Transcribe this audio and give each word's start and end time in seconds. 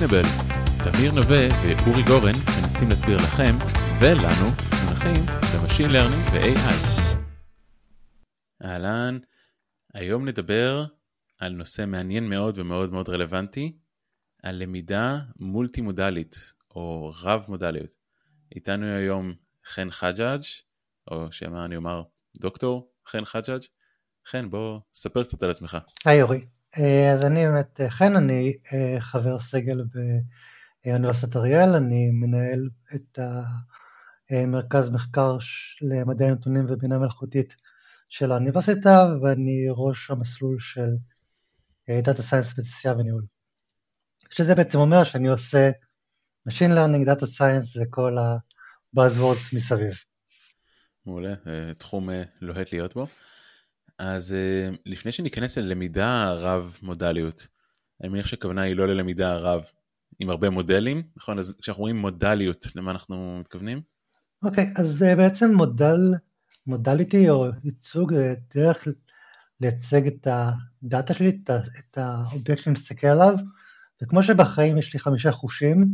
Explainable. 0.00 0.26
תמיר 0.84 1.12
נווה 1.12 1.48
ואורי 1.50 2.02
גורן 2.02 2.32
מנסים 2.60 2.88
להסביר 2.88 3.16
לכם 3.16 3.52
ולנו 4.00 4.46
מונחים 4.84 5.26
ב 5.54 5.59
machine 5.59 5.90
learning 5.90 6.24
ו-AI. 6.32 6.74
אהלן, 8.64 9.18
היום 9.94 10.28
נדבר 10.28 10.84
על 11.38 11.52
נושא 11.52 11.84
מעניין 11.86 12.28
מאוד 12.28 12.58
ומאוד 12.58 12.92
מאוד 12.92 13.08
רלוונטי, 13.08 13.78
על 14.42 14.62
למידה 14.62 15.18
מולטי 15.36 15.80
מודלית 15.80 16.52
או 16.70 17.12
רב 17.22 17.44
מודליות. 17.48 17.96
איתנו 18.54 18.86
היום 18.86 19.34
חן 19.66 19.90
חג'ג', 19.90 20.42
או 21.10 21.32
שמה 21.32 21.64
אני 21.64 21.76
אומר 21.76 22.02
דוקטור 22.36 22.92
חן 23.08 23.24
חג'ג'. 23.24 23.62
חן, 24.26 24.50
בוא 24.50 24.80
ספר 24.94 25.24
קצת 25.24 25.42
על 25.42 25.50
עצמך. 25.50 25.78
היי 26.04 26.22
אורי, 26.22 26.44
אז 26.76 27.24
אני 27.24 27.46
באמת 27.46 27.80
אה, 27.80 27.90
חן, 27.90 28.16
אני 28.16 28.52
אה, 28.72 29.00
חבר 29.00 29.38
סגל 29.38 29.84
באוניברסיטת 30.84 31.36
אריאל, 31.36 31.74
אני 31.74 32.10
מנהל 32.10 32.68
את 32.94 33.18
המרכז 34.30 34.90
מחקר 34.90 35.36
למדעי 35.82 36.28
הנתונים 36.28 36.66
ובינה 36.68 36.98
מלאכותית 36.98 37.56
של 38.08 38.32
האוניברסיטה, 38.32 39.06
ואני 39.22 39.66
ראש 39.70 40.10
המסלול 40.10 40.60
של 40.60 40.90
Data 41.90 42.18
Science 42.18 42.52
ותעשייה 42.58 42.94
וניהול. 42.94 43.26
שזה 44.30 44.54
בעצם 44.54 44.78
אומר 44.78 45.04
שאני 45.04 45.28
עושה 45.28 45.70
Machine 46.48 46.72
Learning, 46.76 47.06
Data 47.06 47.26
Science 47.38 47.82
וכל 47.82 48.18
ה-Buzzwords 48.18 49.56
מסביב. 49.56 49.94
מעולה, 51.06 51.34
תחום 51.78 52.08
לוהט 52.40 52.72
להיות 52.72 52.94
בו. 52.94 53.06
אז 54.00 54.34
אה, 54.34 54.76
לפני 54.86 55.12
שניכנס 55.12 55.58
ללמידה 55.58 56.32
רב 56.32 56.76
מודליות, 56.82 57.46
אני 58.00 58.08
מניח 58.08 58.26
שהכוונה 58.26 58.62
היא 58.62 58.76
לא 58.76 58.88
ללמידה 58.88 59.34
רב 59.34 59.64
עם 60.18 60.30
הרבה 60.30 60.50
מודלים, 60.50 61.02
נכון? 61.16 61.38
אז 61.38 61.54
כשאנחנו 61.62 61.80
אומרים 61.80 61.96
מודליות, 61.96 62.66
למה 62.74 62.90
אנחנו 62.90 63.38
מתכוונים? 63.40 63.80
אוקיי, 64.42 64.64
okay, 64.64 64.80
אז 64.80 65.02
אה, 65.02 65.16
בעצם 65.16 65.54
מודל, 65.54 66.00
modality 66.66 67.30
או 67.30 67.46
ייצוג 67.64 68.12
זה 68.14 68.34
דרך 68.54 68.88
לייצג 69.60 70.06
את 70.06 70.26
ה 70.30 70.47
data 70.47 71.14
שלי, 71.14 71.40
את 71.78 71.98
האובייקט 71.98 72.62
שאני 72.62 72.72
מסתכל 72.72 73.06
עליו, 73.06 73.34
וכמו 74.02 74.22
שבחיים 74.22 74.78
יש 74.78 74.94
לי 74.94 75.00
חמישה 75.00 75.32
חושים, 75.32 75.86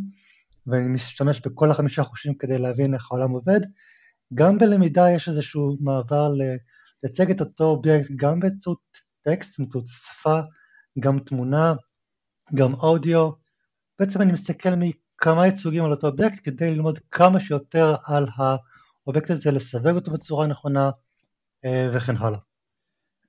ואני 0.67 0.89
משתמש 0.89 1.41
בכל 1.41 1.71
החמישה 1.71 2.05
חושים 2.05 2.35
כדי 2.35 2.59
להבין 2.59 2.95
איך 2.95 3.09
העולם 3.11 3.31
עובד, 3.31 3.61
גם 4.35 4.59
בלמידה 4.59 5.11
יש 5.11 5.29
איזשהו 5.29 5.77
מעבר 5.81 6.29
ל... 6.29 6.43
לייצג 7.03 7.31
את 7.31 7.41
אותו 7.41 7.65
אובייקט 7.65 8.11
גם 8.17 8.41
באמצעות 8.41 8.79
טקסט, 9.23 9.59
באמצעות 9.59 9.85
שפה, 9.89 10.41
גם 11.01 11.19
תמונה, 11.19 11.75
גם 12.55 12.75
אודיו. 12.75 13.31
בעצם 13.99 14.23
אני 14.23 14.33
מסתכל 14.33 14.69
מכמה 14.79 15.47
ייצוגים 15.47 15.85
על 15.85 15.91
אותו 15.91 16.07
אובייקט 16.07 16.41
כדי 16.45 16.71
ללמוד 16.71 16.99
כמה 17.11 17.41
שיותר 17.41 17.95
על 18.05 18.27
האובייקט 18.37 19.31
הזה, 19.31 19.51
לסווג 19.51 19.95
אותו 19.95 20.11
בצורה 20.11 20.47
נכונה 20.47 20.91
אה, 21.65 21.91
וכן 21.93 22.17
הלאה. 22.17 22.39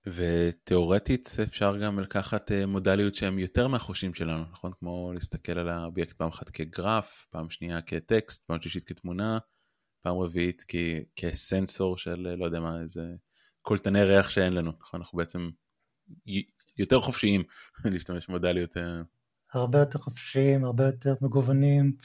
ותיאורטית 0.08 1.30
אפשר 1.44 1.78
גם 1.78 2.00
לקחת 2.00 2.52
אה, 2.52 2.66
מודליות 2.66 3.14
שהן 3.14 3.40
יותר 3.40 3.68
מהחושים 3.68 4.14
שלנו, 4.14 4.44
נכון? 4.52 4.72
כמו 4.80 5.12
להסתכל 5.14 5.52
על 5.60 5.70
האובייקט 5.70 6.18
פעם 6.18 6.28
אחת 6.30 6.50
כגרף, 6.50 7.28
פעם 7.30 7.50
שנייה 7.50 7.82
כטקסט, 7.82 8.48
פעם 8.48 8.62
שלישית 8.62 8.84
כתמונה, 8.84 9.38
פעם 10.02 10.18
רביעית 10.18 10.66
כ- 10.68 10.76
כסנסור 11.16 11.98
של 11.98 12.36
לא 12.38 12.46
יודע 12.46 12.60
מה, 12.60 12.82
איזה 12.82 13.02
קולטני 13.68 14.04
ריח 14.04 14.30
שאין 14.30 14.54
לנו, 14.54 14.72
נכון? 14.82 15.00
אנחנו 15.00 15.18
בעצם 15.18 15.50
יותר 16.78 17.00
חופשיים 17.00 17.44
להשתמש 17.86 18.28
במודליות. 18.28 18.78
אה. 18.78 19.02
הרבה 19.54 19.80
יותר 19.80 20.00
חופשיים, 20.00 20.66
הרבה 20.66 20.86
יותר 20.86 21.16
מגוונים. 21.22 21.96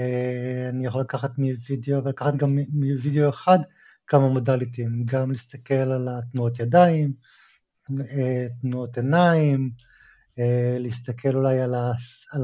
אה, 0.00 0.68
אני 0.68 0.86
יכול 0.86 1.00
לקחת 1.00 1.30
מווידאו 1.38 2.04
ולקחת 2.04 2.36
גם 2.36 2.58
מווידאו 2.68 3.30
אחד 3.30 3.58
כמה 4.06 4.28
מודליטים, 4.28 5.04
גם 5.04 5.32
להסתכל 5.32 5.74
על 5.74 6.08
התנועות 6.08 6.60
ידיים, 6.60 7.12
אה, 8.00 8.46
תנועות 8.60 8.96
עיניים, 8.96 9.70
להסתכל 10.78 11.34
אולי 11.34 11.60
על, 11.60 11.74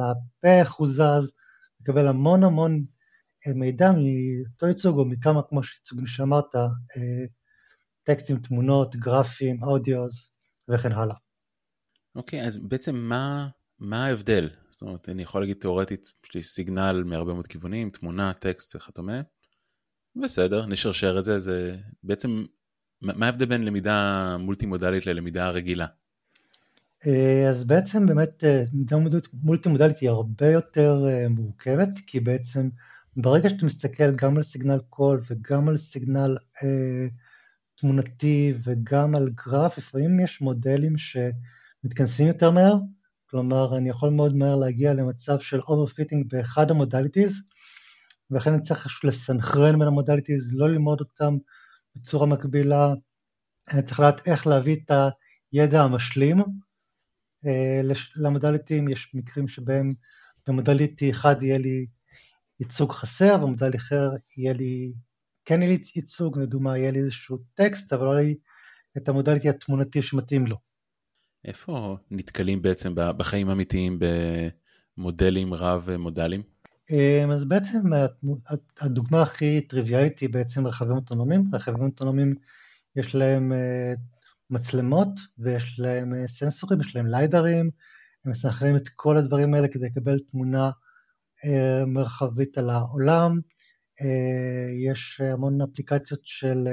הפה, 0.00 0.60
איך 0.60 0.72
הוא 0.72 0.88
זז, 0.88 1.32
לקבל 1.80 2.08
המון 2.08 2.44
המון 2.44 2.84
מידע 3.54 3.91
מאותו 3.92 4.66
ייצוג 4.66 4.98
או 4.98 5.04
מכמה, 5.04 5.42
כמו 5.48 5.62
שייצוגים 5.62 6.06
שאמרת, 6.06 6.54
טקסטים, 8.08 8.38
תמונות, 8.38 8.96
גרפים, 8.96 9.62
אודיוס 9.62 10.32
וכן 10.69 10.92
הלאה. 10.92 11.14
אוקיי, 12.14 12.42
okay, 12.42 12.46
אז 12.46 12.58
בעצם 12.58 12.94
מה, 12.96 13.48
מה 13.78 14.04
ההבדל? 14.06 14.48
זאת 14.70 14.82
אומרת, 14.82 15.08
אני 15.08 15.22
יכול 15.22 15.41
להגיד 15.41 15.56
תיאורטית, 15.56 16.12
יש 16.24 16.34
לי 16.34 16.42
סיגנל 16.42 17.02
מהרבה 17.06 17.32
מאוד 17.32 17.47
כיוונים, 17.47 17.91
תמונה, 17.91 18.32
טקסט 18.32 18.76
וכדומה. 18.76 19.20
בסדר, 20.16 20.66
נשרשר 20.66 21.18
את 21.18 21.24
זה, 21.24 21.38
זה 21.38 21.76
בעצם, 22.02 22.44
מה 23.02 23.26
ההבדל 23.26 23.47
בין 23.47 23.64
למידה 23.64 24.36
מולטי 24.38 24.66
מודלית 24.66 25.06
ללמידה 25.06 25.48
רגילה? 25.48 25.86
אה, 27.06 27.48
אז 27.50 27.64
בעצם 27.64 28.06
באמת 28.06 28.44
אה, 28.44 28.64
למידה 28.72 28.97
מולטי 29.32 29.68
מודלית 29.68 29.98
היא 29.98 30.10
הרבה 30.10 30.50
יותר 30.50 31.04
אה, 31.08 31.28
מורכבת, 31.28 31.98
כי 32.06 32.20
בעצם 32.20 32.68
ברגע 33.16 33.48
שאתה 33.48 33.66
מסתכל 33.66 34.16
גם 34.16 34.36
על 34.36 34.42
signal 34.42 34.78
קול 34.91 35.22
וגם 35.30 35.68
על 35.68 35.76
signal 35.76 36.36
אה, 36.62 37.06
תמונתי 37.81 38.55
וגם 38.65 39.15
על 39.15 39.31
גרף, 39.47 39.78
לפעמים 39.78 40.21
יש 40.21 40.41
מודלים 40.41 40.94
שמתכנסים 40.99 42.27
יותר 42.27 42.50
מהר, 42.50 42.75
כלומר 43.31 43.78
אני 43.78 43.89
יכול 43.89 44.11
מאוד 44.11 44.37
מהר 44.37 44.56
להגיע 44.56 44.94
למצב 44.94 45.39
של 45.41 45.61
overfitting 45.60 46.26
באחד 46.28 46.71
ה 46.70 46.76
modalities, 46.76 47.42
ולכן 48.31 48.53
אני 48.53 48.62
צריך 48.62 49.05
לסנכרן 49.05 49.78
בין 49.78 49.89
ה 49.88 49.94
modalities, 49.94 50.54
לא 50.55 50.69
ללמוד 50.69 51.00
אותם 51.00 51.37
בצורה 51.97 52.27
מקבילה, 52.27 52.93
אני 53.71 53.83
צריך 53.83 54.00
לדעת 54.00 54.27
איך 54.27 54.47
להביא 54.47 54.77
את 54.77 54.93
הידע 55.53 55.83
המשלים. 55.83 56.39
אה, 57.47 57.81
למודליטים, 58.16 58.89
יש 58.89 59.10
מקרים 59.15 59.49
שבהם 59.49 59.91
במודליטי 60.47 61.10
אחד 61.10 61.43
יהיה 61.43 61.59
לי 61.59 61.87
ייצוג 62.60 62.93
חסר, 62.93 63.37
במודל 63.37 63.71
אחר 63.77 64.10
יהיה 64.37 64.53
לי 64.53 64.93
כן 65.48 65.62
יהיה 65.62 65.76
לי 65.76 65.82
ייצוג, 65.97 66.38
לדוגמה 66.38 66.78
יהיה 66.78 66.91
לי 66.91 66.98
איזשהו 66.98 67.38
טקסט, 67.54 67.92
אבל 67.92 68.04
לא 68.06 68.10
יהיה 68.10 68.22
לי 68.22 68.34
את 68.97 69.09
המודליטי 69.09 69.48
התמונתי 69.48 70.03
שמתאים 70.03 70.47
לו. 70.47 70.56
איפה 71.44 71.97
נתקלים 72.10 72.62
בעצם 72.62 72.92
בחיים 72.94 73.48
האמיתיים 73.48 73.98
במודלים 74.98 75.54
רב 75.54 75.97
מודלים? 75.98 76.42
אמ, 76.91 77.31
אז 77.31 77.44
בעצם 77.44 77.78
הדוגמה 78.81 79.22
הכי 79.22 79.60
טריוויאלית 79.60 80.19
היא 80.19 80.28
בעצם 80.28 80.66
רכבים 80.66 80.97
אוטונומיים. 80.97 81.50
רכבים 81.53 81.84
אוטונומיים 81.84 82.34
יש 82.97 83.15
להם 83.15 83.53
אה, 83.53 83.94
מצלמות 84.50 85.20
ויש 85.38 85.80
להם 85.80 86.15
אה, 86.15 86.28
סנסורים, 86.28 86.80
יש 86.80 86.97
להם 86.97 87.06
ליידרים, 87.06 87.70
הם 88.25 88.32
מסנכרנים 88.32 88.76
את 88.76 88.88
כל 88.88 89.16
הדברים 89.16 89.54
האלה 89.54 89.69
כדי 89.69 89.86
לקבל 89.86 90.19
תמונה 90.30 90.70
אה, 91.44 91.86
מרחבית 91.86 92.59
על 92.59 92.70
העולם. 92.70 93.41
אה, 94.00 94.91
יש 94.91 95.20
המון 95.20 95.60
אפליקציות 95.62 96.20
של 96.22 96.69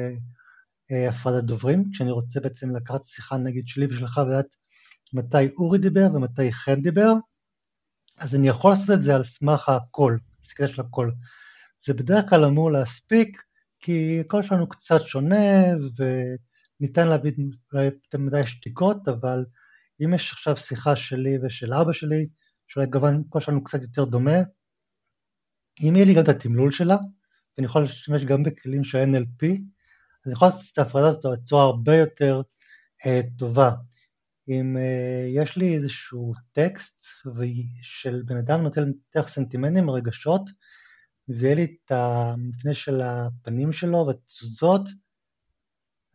אה, 0.91 1.09
הפרדת 1.09 1.43
דוברים, 1.43 1.91
כשאני 1.91 2.11
רוצה 2.11 2.39
בעצם 2.39 2.75
לקחת 2.75 3.07
שיחה 3.07 3.37
נגיד 3.37 3.67
שלי 3.67 3.85
ושלך 3.85 4.17
ולדעת 4.17 4.55
מתי 5.13 5.49
אורי 5.57 5.79
דיבר 5.79 6.07
ומתי 6.13 6.53
חן 6.53 6.81
דיבר, 6.81 7.13
אז 8.19 8.35
אני 8.35 8.47
יכול 8.47 8.71
לעשות 8.71 8.89
את 8.89 9.03
זה 9.03 9.15
על 9.15 9.23
סמך 9.23 9.69
הקול, 9.69 10.19
סקטה 10.43 10.67
של 10.67 10.81
הקול. 10.81 11.11
זה 11.85 11.93
בדרך 11.93 12.29
כלל 12.29 12.45
אמור 12.45 12.71
להספיק, 12.71 13.41
כי 13.79 14.19
הקול 14.19 14.43
שלנו 14.43 14.69
קצת 14.69 15.01
שונה 15.01 15.35
וניתן 15.97 17.07
להביא 17.07 17.31
יותר 17.73 18.17
מדי 18.17 18.47
שתיקות, 18.47 19.07
אבל 19.07 19.45
אם 20.03 20.13
יש 20.13 20.31
עכשיו 20.31 20.57
שיחה 20.57 20.95
שלי 20.95 21.37
ושל 21.43 21.73
אבא 21.73 21.93
שלי, 21.93 22.27
שאולי 22.67 22.87
גוון 22.87 23.23
הקול 23.27 23.41
שלנו 23.41 23.63
קצת 23.63 23.81
יותר 23.81 24.05
דומה, 24.05 24.39
אם 25.83 25.95
יהיה 25.95 26.05
לי 26.05 26.13
גם 26.13 26.23
את 26.23 26.29
התמלול 26.29 26.71
שלה, 26.71 26.97
ואני 27.57 27.65
יכול 27.65 27.81
להשתמש 27.81 28.23
גם 28.23 28.43
בכלים 28.43 28.83
של 28.83 28.97
NLP, 28.97 29.45
אז 29.45 30.25
אני 30.25 30.33
יכול 30.33 30.47
לעשות 30.47 30.73
את 30.73 30.77
ההפרדה 30.77 31.07
הזאת 31.07 31.39
בצורה 31.39 31.63
הרבה 31.63 31.95
יותר 31.95 32.41
uh, 33.05 33.37
טובה. 33.37 33.71
אם 34.47 34.77
אה, 34.77 35.41
יש 35.41 35.57
לי 35.57 35.75
איזשהו 35.75 36.33
טקסט 36.51 37.05
של 37.81 38.23
בן 38.25 38.37
אדם 38.37 38.61
נותן 38.61 38.91
יותר 39.15 39.27
סנטימנטים, 39.27 39.89
רגשות, 39.89 40.49
ויהיה 41.27 41.55
לי 41.55 41.63
את 41.63 41.91
המבנה 41.91 42.73
של 42.73 43.01
הפנים 43.01 43.73
שלו 43.73 44.05
והתזוזות, 44.07 44.89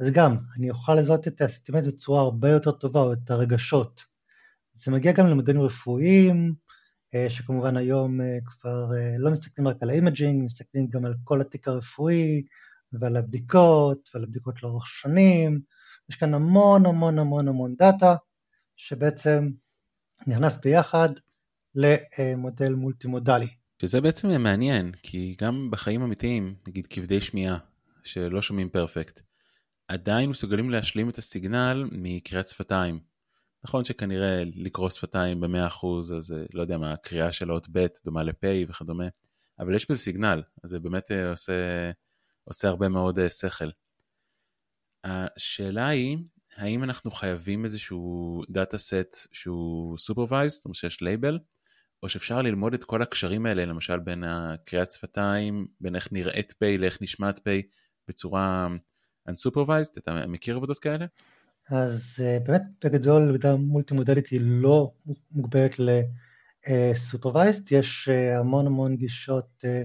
אז 0.00 0.10
גם, 0.10 0.36
אני 0.56 0.70
אוכל 0.70 0.94
לזהות 0.94 1.28
את 1.28 1.40
הסנטימנט 1.40 1.86
בצורה 1.86 2.22
הרבה 2.22 2.50
יותר 2.50 2.70
טובה, 2.70 3.00
או 3.00 3.12
את 3.12 3.30
הרגשות. 3.30 4.04
זה 4.74 4.90
מגיע 4.90 5.12
גם 5.12 5.26
למדעים 5.26 5.60
רפואיים, 5.60 6.36
אה, 6.46 6.69
שכמובן 7.28 7.76
היום 7.76 8.20
אה, 8.20 8.38
כבר 8.44 8.92
אה, 8.96 9.14
לא 9.18 9.30
מסתכלים 9.30 9.68
רק 9.68 9.76
על 9.80 9.90
ה 9.90 9.96
imaging, 9.96 10.44
מסתכלים 10.44 10.86
גם 10.86 11.04
על 11.04 11.14
כל 11.24 11.40
התיק 11.40 11.68
הרפואי 11.68 12.42
ועל 12.92 13.16
הבדיקות 13.16 14.10
ועל 14.14 14.24
הבדיקות 14.24 14.62
לאורך 14.62 14.86
שנים. 14.86 15.60
יש 16.10 16.16
כאן 16.16 16.34
המון 16.34 16.86
המון 16.86 17.18
המון 17.18 17.48
המון 17.48 17.74
דאטה 17.78 18.16
שבעצם 18.76 19.50
נכנס 20.26 20.56
ביחד 20.56 21.08
למודל 21.74 22.74
מולטי 22.74 23.08
מודלי. 23.08 23.48
שזה 23.82 24.00
בעצם 24.00 24.42
מעניין, 24.42 24.92
כי 25.02 25.36
גם 25.40 25.70
בחיים 25.70 26.02
אמיתיים, 26.02 26.54
נגיד 26.68 26.86
כבדי 26.86 27.20
שמיעה, 27.20 27.58
שלא 28.04 28.42
שומעים 28.42 28.68
פרפקט, 28.68 29.20
עדיין 29.88 30.30
מסוגלים 30.30 30.70
להשלים 30.70 31.08
את 31.08 31.18
הסיגנל 31.18 31.88
מקריאת 31.92 32.48
שפתיים. 32.48 33.09
נכון 33.64 33.84
שכנראה 33.84 34.42
לקרוא 34.54 34.90
שפתיים 34.90 35.40
ב-100% 35.40 35.86
אז 36.18 36.34
לא 36.52 36.62
יודע 36.62 36.78
מה, 36.78 36.92
הקריאה 36.92 37.32
של 37.32 37.50
האות 37.50 37.66
ב' 37.72 37.86
דומה 38.04 38.22
לפ' 38.22 38.44
וכדומה, 38.68 39.08
אבל 39.58 39.74
יש 39.74 39.90
בזה 39.90 40.00
סיגנל, 40.00 40.42
אז 40.64 40.70
זה 40.70 40.78
באמת 40.78 41.10
אה, 41.10 41.30
עושה, 41.30 41.52
עושה 42.44 42.68
הרבה 42.68 42.88
מאוד 42.88 43.18
אה, 43.18 43.30
שכל. 43.30 43.70
השאלה 45.04 45.88
היא, 45.88 46.18
האם 46.56 46.84
אנחנו 46.84 47.10
חייבים 47.10 47.64
איזשהו 47.64 48.42
data 48.50 48.78
set 48.78 49.16
שהוא 49.32 49.98
supervised, 49.98 50.56
זאת 50.56 50.64
אומרת 50.64 50.76
שיש 50.76 51.02
לייבל, 51.02 51.38
או 52.02 52.08
שאפשר 52.08 52.42
ללמוד 52.42 52.74
את 52.74 52.84
כל 52.84 53.02
הקשרים 53.02 53.46
האלה, 53.46 53.64
למשל 53.64 53.98
בין 53.98 54.24
הקריאת 54.24 54.92
שפתיים, 54.92 55.66
בין 55.80 55.96
איך 55.96 56.12
נראית 56.12 56.52
פ' 56.52 56.62
לאיך 56.62 57.02
נשמעת 57.02 57.48
פ', 57.48 57.60
בצורה 58.08 58.68
unsupervised, 59.28 59.98
אתה 59.98 60.26
מכיר 60.26 60.56
עבודות 60.56 60.78
כאלה? 60.78 61.06
אז 61.70 62.16
אה, 62.20 62.38
באמת 62.46 62.62
בגדול 62.84 63.22
למידה 63.22 63.56
multi 63.56 63.94
modality 63.94 64.38
לא 64.38 64.92
מוגבלת 65.32 65.76
ל 66.68 66.77
supervised, 66.77 67.72
יש 67.72 68.08
אה, 68.08 68.38
המון 68.38 68.66
המון 68.66 68.96
גישות 68.96 69.48
אה, 69.64 69.82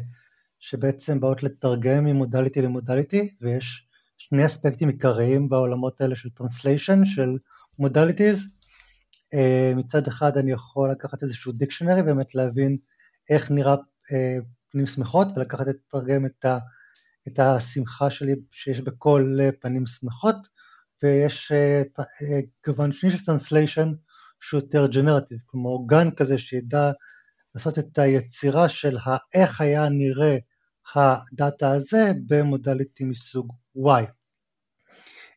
שבעצם 0.59 1.19
באות 1.19 1.43
לתרגם 1.43 2.05
מ 2.05 2.12
modality 2.12 2.61
ל 2.61 2.69
modality, 2.69 3.35
ויש 3.41 3.87
שני 4.17 4.45
אספקטים 4.45 4.87
עיקריים 4.87 5.49
בעולמות 5.49 6.01
האלה 6.01 6.15
של 6.15 6.29
translation, 6.29 7.05
של 7.05 7.37
modalities. 7.79 8.47
מצד 9.75 10.07
אחד 10.07 10.37
אני 10.37 10.51
יכול 10.51 10.91
לקחת 10.91 11.23
איזשהו 11.23 11.51
dictionary, 11.51 12.03
באמת 12.03 12.35
להבין 12.35 12.77
איך 13.29 13.51
נראה 13.51 13.75
פנים 14.71 14.87
שמחות, 14.87 15.27
ולקחת 15.35 15.67
לתרגם 15.67 16.25
את, 16.25 16.45
את 17.27 17.39
השמחה 17.39 18.09
שלי 18.09 18.35
שיש 18.51 18.81
בכל 18.81 19.37
פנים 19.61 19.85
שמחות. 19.85 20.35
ויש 21.05 21.51
גוון 22.67 22.91
שני 22.91 23.11
של 23.11 23.25
translation 23.25 23.91
שהוא 24.41 24.61
יותר 24.61 24.87
generative, 24.87 25.37
כמו 25.47 25.69
אורגן 25.69 26.11
כזה 26.11 26.37
שידע 26.37 26.91
לעשות 27.55 27.79
את 27.79 27.99
היצירה 27.99 28.69
של 28.69 28.97
איך 29.33 29.61
היה 29.61 29.89
נראה 29.89 30.37
הדאטה 30.95 31.71
הזה 31.71 32.11
במודליטי 32.27 33.03
מסוג 33.03 33.53
Y. 33.77 34.05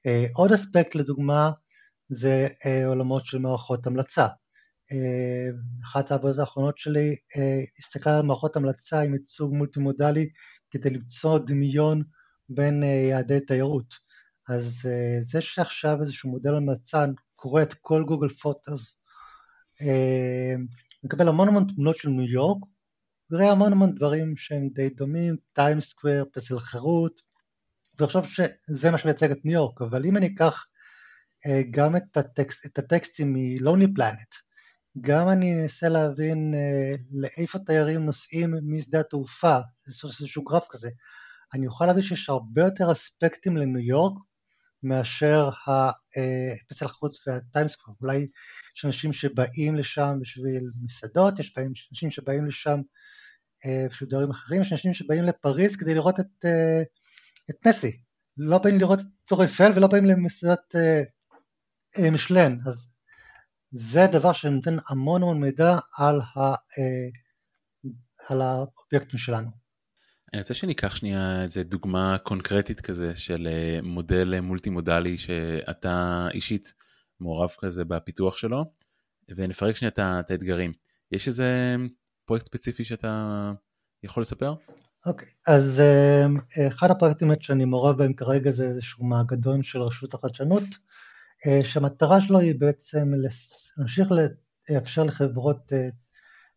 אה, 0.07 0.27
עוד 0.35 0.53
אספקט 0.53 0.95
לדוגמה 0.95 1.51
זה 2.09 2.49
אה, 2.67 2.87
עולמות 2.87 3.27
של 3.27 3.39
מערכות 3.39 3.87
המלצה. 3.87 4.27
אה, 4.93 5.49
אחת 5.85 6.11
העבודות 6.11 6.39
האחרונות 6.39 6.79
שלי 6.79 7.17
הסתכלה 7.79 8.17
על 8.17 8.23
מערכות 8.23 8.57
המלצה 8.57 9.01
עם 9.01 9.15
ייצוג 9.15 9.55
מולטי 9.55 9.81
מודלי 9.81 10.29
כדי 10.71 10.91
למצוא 10.91 11.39
דמיון 11.39 12.03
בין 12.49 12.83
יעדי 12.83 13.41
תיירות. 13.41 14.08
אז 14.49 14.83
uh, 14.85 15.23
זה 15.23 15.41
שעכשיו 15.41 16.03
איזשהו 16.03 16.31
מודל 16.31 16.55
המלצה 16.55 17.05
קורא 17.37 17.63
את 17.63 17.75
כל 17.75 18.05
גוגל 18.05 18.29
פוטוס, 18.29 18.99
uh, 19.83 20.61
מקבל 21.05 21.29
המון 21.29 21.49
המון 21.49 21.67
תמונות 21.75 21.97
של 21.97 22.09
ניו 22.09 22.25
יורק, 22.25 22.59
וראה 23.31 23.51
המון 23.51 23.73
המון 23.73 23.95
דברים 23.95 24.37
שהם 24.37 24.69
די 24.69 24.89
דומים, 24.89 25.37
טיים 25.53 25.81
סקוויר, 25.81 26.25
פסל 26.33 26.59
חירות, 26.59 27.21
ואחשוב 27.99 28.27
שזה 28.27 28.91
מה 28.91 28.99
שמייצג 28.99 29.31
את 29.31 29.45
ניו 29.45 29.55
יורק, 29.55 29.83
אבל 29.83 30.05
אם 30.05 30.17
אני 30.17 30.27
אקח 30.27 30.67
uh, 31.47 31.51
גם 31.71 31.97
את, 31.97 32.17
הטקסט, 32.17 32.67
את 32.67 32.79
הטקסטים 32.79 33.33
מ-Lonely 33.33 33.99
Planet, 33.99 34.49
גם 35.01 35.29
אני 35.29 35.63
אנסה 35.63 35.89
להבין 35.89 36.55
לאיפה 37.11 37.59
תיירים 37.59 38.05
נוסעים 38.05 38.55
משדה 38.63 39.01
התעופה, 39.01 39.59
איזשהו 39.87 40.45
גרף 40.45 40.67
כזה, 40.71 40.91
אני 41.55 41.67
אוכל 41.67 41.87
להבין 41.87 42.03
שיש 42.03 42.29
הרבה 42.29 42.65
יותר 42.65 42.93
אספקטים 42.93 43.57
לניו 43.57 43.79
יורק 43.81 44.19
מאשר 44.83 45.49
הפסל 46.67 46.85
החוץ 46.85 47.27
והטיימסקוואר. 47.27 47.97
אולי 48.03 48.27
יש 48.77 48.85
אנשים 48.85 49.13
שבאים 49.13 49.77
לשם 49.77 50.19
בשביל 50.21 50.71
מסעדות, 50.85 51.39
יש 51.39 51.55
אנשים 51.93 52.11
שבאים 52.11 52.47
לשם 52.47 52.81
אה, 53.67 53.87
בשביל 53.91 54.11
דברים 54.11 54.31
אחרים, 54.31 54.63
יש 54.63 54.73
אנשים 54.73 54.95
שבאים 54.95 55.25
לפריז 55.25 55.77
כדי 55.77 55.95
לראות 55.95 56.21
את, 56.21 56.45
אה, 56.45 56.83
את 57.51 57.67
מסי. 57.67 58.01
לא 58.37 58.59
באים 58.59 58.79
לראות 58.79 59.01
את 59.01 59.05
צור 59.29 59.45
אפל 59.45 59.73
ולא 59.77 59.87
באים 59.87 60.05
למסעדת 60.05 60.77
אה, 60.77 62.11
משלן. 62.11 62.59
אז 62.67 62.95
זה 63.71 64.01
דבר 64.13 64.33
שנותן 64.33 64.77
המון 64.89 65.23
המון 65.23 65.41
מידע 65.41 65.79
על, 65.99 66.21
ה, 66.21 66.55
על 68.29 68.43
האובייקטים 68.43 69.19
שלנו. 69.19 69.68
אני 70.33 70.41
רוצה 70.41 70.55
שניקח 70.55 70.97
שנייה 70.97 71.43
איזה 71.43 71.63
דוגמה 71.63 72.19
קונקרטית 72.19 72.81
כזה 72.81 73.17
של 73.17 73.49
אה, 73.51 73.81
מודל 73.83 74.35
אה, 74.35 74.41
מולטי 74.41 74.71
מודלי 74.71 75.19
שאתה 75.19 76.27
אישית 76.35 76.75
מעורב 77.21 77.51
כזה 77.59 77.85
בפיתוח 77.85 78.37
שלו 78.37 78.65
ונפרק 79.37 79.77
שנייה 79.77 79.91
את 80.21 80.31
האתגרים. 80.31 80.73
יש 81.13 81.29
איזה 81.29 81.77
פרויקט 82.25 82.47
ספציפי 82.47 82.85
שאתה 82.85 83.53
יכול 84.03 84.21
לספר? 84.21 84.55
אוקיי, 85.07 85.29
okay, 85.29 85.53
אז 85.53 85.81
אה, 85.81 86.27
אחד 86.69 86.91
הפרויקטים 86.91 87.31
שאני 87.41 87.65
מעורב 87.65 87.99
בהם 87.99 88.13
כרגע 88.13 88.51
זה 88.51 88.65
איזשהו 88.65 89.05
מעגדון 89.05 89.63
של 89.63 89.83
רשות 89.83 90.15
החדשנות, 90.15 90.65
שהמטרה 91.63 92.21
שלו 92.21 92.39
היא 92.39 92.55
בעצם 92.59 93.13
להמשיך 93.79 94.09
לאפשר 94.71 95.05
לחברות 95.05 95.73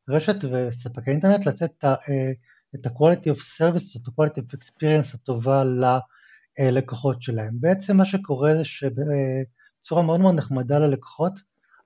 רשת 0.09 0.35
וספקי 0.43 1.11
אינטרנט 1.11 1.45
לצאת 1.45 1.71
את 1.77 1.85
ה-quality 2.85 3.29
of 3.35 3.39
service, 3.39 4.01
את 4.01 4.07
ה-quality 4.07 4.41
of 4.41 4.57
experience 4.57 5.15
הטובה 5.15 5.63
ללקוחות 6.59 7.21
שלהם. 7.21 7.53
בעצם 7.59 7.97
מה 7.97 8.05
שקורה 8.05 8.55
זה 8.55 8.63
שבצורה 8.63 10.03
מאוד 10.03 10.19
מאוד 10.19 10.35
נחמדה 10.35 10.79
ללקוחות, 10.79 11.33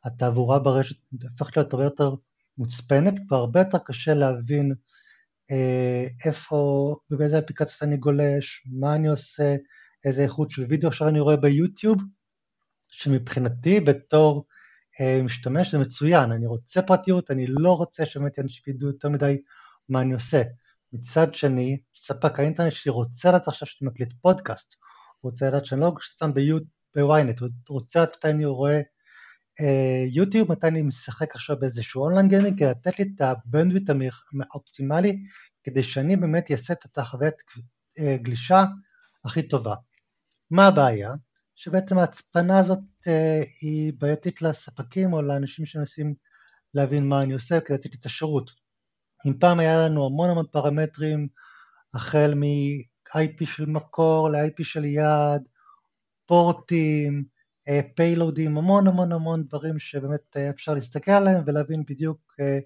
התעבורה 0.04 0.60
ברשת 0.60 0.96
הופכת 1.32 1.58
להיות 1.58 1.74
הרבה 1.74 1.84
יותר 1.86 2.16
מוצפנת, 2.58 3.14
כבר 3.28 3.38
הרבה 3.38 3.60
יותר 3.60 3.78
קשה 3.78 4.14
להבין 4.14 4.74
אה, 5.52 6.08
איפה, 6.26 6.96
באיזה 7.10 7.40
אפליקציות 7.40 7.84
אני 7.84 7.98
גולש, 7.98 8.68
מה 8.72 8.96
אני 8.96 9.08
עושה, 9.08 9.56
איזה 10.06 10.24
איכות 10.24 10.52
של 10.52 10.66
וידאו 10.70 10.90
עכשיו 10.90 11.08
אני 11.08 11.20
רואה 11.20 11.38
ביוטיוב, 11.38 12.02
שמבחינתי 12.88 13.80
בתור 13.80 14.46
אה, 15.02 15.22
משתמש 15.24 15.72
זה 15.72 15.80
מצוין, 15.80 16.32
אני 16.32 16.48
רוצה 16.48 16.82
פרטיות, 16.82 17.32
אני 17.32 17.46
לא 17.48 17.78
רוצה 17.78 18.06
שבאמת 18.06 18.40
אנשים 18.40 18.74
ידעו 18.74 18.88
יותר 18.88 19.10
מדי 19.10 19.38
מה 19.90 20.02
אני 20.02 20.14
עושה. 20.14 20.42
מצד 20.96 21.36
שני, 21.36 21.78
ספק 21.96 22.40
האינטרנט 22.40 22.72
שלי 22.72 22.92
רוצה 22.92 23.30
לדעת 23.30 23.48
עכשיו 23.48 23.68
שאני 23.68 23.90
מקליט 23.90 24.14
פודקאסט, 24.22 24.76
הוא 25.22 25.32
רוצה 25.32 25.48
לדעת 25.48 25.66
שאני 25.66 25.82
לא 25.82 25.92
סתם 26.16 26.32
בוויינט, 26.96 27.40
הוא 27.40 27.50
רוצה 27.68 28.02
לדעת 28.02 28.16
מתי 28.18 28.30
אני 28.30 28.46
רואה 28.46 28.82
אה, 29.62 30.06
יוטיוב, 30.12 30.52
מתי 30.52 30.68
אני 30.68 30.82
משחק 30.82 31.36
עכשיו 31.36 31.60
באיזשהו 31.60 32.04
online 32.04 32.28
gaming, 32.28 32.60
כדי 32.60 32.70
לתת 32.70 33.00
לי 33.00 33.06
את 33.16 33.22
ה 33.22 33.28
bandwidth 33.28 33.90
האופטימלי, 34.52 35.24
כדי 35.64 35.84
שאני 35.84 36.16
באמת 36.16 36.52
אעשה 36.52 36.74
את 36.74 36.98
החוויית 36.98 37.36
אה, 38.00 38.18
גלישה 38.22 38.64
הכי 39.26 39.48
טובה. 39.48 39.76
מה 40.52 40.68
הבעיה? 40.68 41.10
שבעצם 41.56 41.98
ההצפנה 41.98 42.60
הזאת 42.60 42.80
אה, 43.08 43.44
היא 43.62 43.94
בעייתית 43.98 44.42
לספקים 44.42 45.14
או 45.14 45.22
לאנשים 45.22 45.66
שמנסים 45.66 46.14
להבין 46.74 47.10
מה 47.10 47.22
אני 47.22 47.34
עושה 47.34 47.62
כדי 47.62 47.78
לתת 47.78 47.86
לי 47.86 48.00
את 48.00 48.06
השירות. 48.06 48.65
אם 49.26 49.34
פעם 49.40 49.60
היה 49.60 49.86
לנו 49.86 50.06
המון 50.06 50.30
המון 50.30 50.46
פרמטרים, 50.52 51.28
החל 51.94 52.34
מ-IP 52.36 53.46
של 53.46 53.66
מקור 53.66 54.30
ל-IP 54.30 54.64
של 54.64 54.86
יעד, 54.86 55.42
פורטים, 56.26 57.26
פיילודים, 57.96 58.58
המון 58.58 58.88
המון 58.88 59.12
המון 59.12 59.44
דברים 59.44 59.80
שבאמת 59.80 60.38
אה, 60.38 60.50
אפשר 60.50 60.74
להסתכל 60.74 61.12
עליהם 61.12 61.44
ולהבין 61.46 61.84
בדיוק 61.90 62.36
אה, 62.40 62.60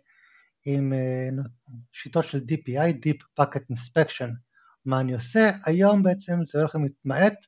עם 0.65 0.93
אה, 0.93 1.43
שיטות 1.93 2.25
של 2.25 2.37
DPI, 2.37 3.05
Deep 3.05 3.41
Packet 3.41 3.73
Inspection, 3.73 4.29
מה 4.85 4.99
אני 4.99 5.13
עושה. 5.13 5.51
היום 5.65 6.03
בעצם 6.03 6.39
זה 6.45 6.59
הולך 6.59 6.75
ומתמעט 6.75 7.45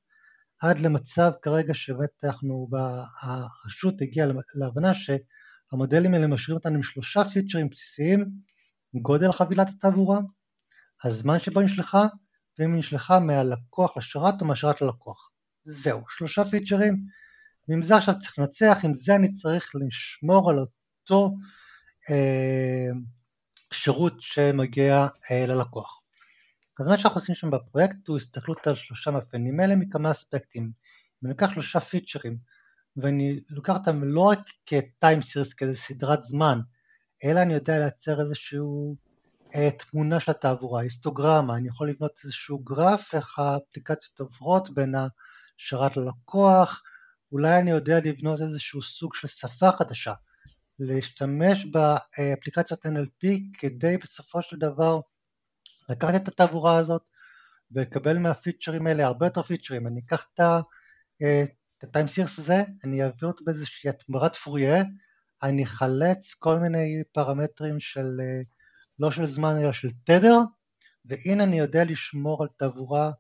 עד 0.59 0.79
למצב 0.79 1.31
כרגע 1.41 1.73
שבאמת 1.73 2.09
אנחנו, 2.23 2.69
הרשות 3.21 4.01
הגיעה 4.01 4.27
להבנה 4.55 4.91
שהמודלים 4.93 6.13
האלה 6.13 6.27
משאירים 6.27 6.57
אותנו 6.57 6.75
עם 6.75 6.83
שלושה 6.83 7.23
פיצ'רים 7.23 7.69
בסיסיים 7.69 8.25
גודל 8.95 9.31
חבילת 9.31 9.69
התעבורה, 9.69 10.19
הזמן 11.03 11.39
שבו 11.39 11.61
נשלחה, 11.61 12.05
ואם 12.59 12.75
נשלחה 12.75 13.19
מהלקוח 13.19 13.97
לשרת 13.97 14.41
או 14.41 14.45
מהשרת 14.45 14.81
ללקוח. 14.81 15.31
זהו, 15.65 16.01
שלושה 16.09 16.45
פיצ'רים, 16.45 17.05
ועם 17.67 17.83
זה 17.83 17.95
עכשיו 17.95 18.15
צריך 18.19 18.39
לנצח, 18.39 18.77
עם 18.83 18.93
זה 18.95 19.15
אני 19.15 19.31
צריך 19.31 19.71
לשמור 19.75 20.49
על 20.49 20.57
אותו 20.59 21.35
אה, 22.09 22.87
שירות 23.73 24.21
שמגיע 24.21 25.07
אה, 25.31 25.45
ללקוח. 25.45 26.01
אז 26.79 26.87
מה 26.87 26.97
שאנחנו 26.97 27.19
עושים 27.19 27.35
שם 27.35 27.51
בפרויקט 27.51 28.07
הוא 28.07 28.17
הסתכלות 28.17 28.67
על 28.67 28.75
שלושה 28.75 29.11
מאפיינים 29.11 29.59
אלה 29.59 29.75
מכמה 29.75 30.11
אספקטים. 30.11 30.63
אם 30.63 31.27
אני 31.27 31.33
אקח 31.33 31.53
שלושה 31.53 31.79
פיצ'רים 31.79 32.37
ואני 32.97 33.39
לוקח 33.49 33.73
אותם 33.73 34.03
לא 34.03 34.21
רק 34.21 34.39
כטיים 34.65 35.21
סירס, 35.21 35.53
כאיזה 35.53 35.75
סדרת 35.75 36.23
זמן, 36.23 36.59
אלא 37.23 37.41
אני 37.41 37.53
יודע 37.53 37.79
לייצר 37.79 38.21
איזושהי 38.21 38.59
אה, 39.55 39.69
תמונה 39.71 40.19
של 40.19 40.31
התעבורה, 40.31 40.81
היסטוגרמה, 40.81 41.57
אני 41.57 41.67
יכול 41.67 41.89
לבנות 41.89 42.19
איזשהו 42.23 42.59
גרף, 42.59 43.15
איך 43.15 43.39
האפליקציות 43.39 44.19
עוברות 44.19 44.69
בין 44.69 44.95
השרת 44.95 45.97
ללקוח, 45.97 46.83
אולי 47.31 47.59
אני 47.59 47.71
יודע 47.71 47.99
לבנות 47.99 48.41
איזשהו 48.41 48.81
סוג 48.81 49.15
של 49.15 49.27
שפה 49.27 49.71
חדשה, 49.71 50.13
להשתמש 50.79 51.65
באפליקציות 51.65 52.85
NLP 52.85 53.27
כדי 53.57 53.97
בסופו 53.97 54.41
של 54.41 54.57
דבר 54.57 54.99
לקחת 55.89 56.15
את 56.15 56.27
התעבורה 56.27 56.77
הזאת 56.77 57.01
ולקבל 57.71 58.17
מהפיצ'רים 58.17 58.87
האלה 58.87 59.05
הרבה 59.05 59.25
יותר 59.25 59.41
פיצ'רים, 59.41 59.87
אני 59.87 60.01
אקח 60.05 60.27
את 60.33 60.39
ה-time 60.39 62.07
series 62.15 62.39
הזה, 62.41 62.61
אני 62.83 63.03
אעביר 63.03 63.29
אותו 63.29 63.45
באיזושהי 63.45 63.89
התמרת 63.89 64.35
פרויה, 64.35 64.83
אני 65.43 65.63
אחלץ 65.63 66.33
כל 66.33 66.59
מיני 66.59 67.03
פרמטרים 67.11 67.79
של, 67.79 68.21
לא 68.99 69.11
של 69.11 69.25
זמן 69.25 69.57
אלא 69.61 69.73
של 69.73 69.89
תדר, 70.03 70.37
והנה 71.05 71.43
אני 71.43 71.59
יודע 71.59 71.83
לשמור 71.83 72.43
על 72.43 72.49
תעבורה 72.57 73.11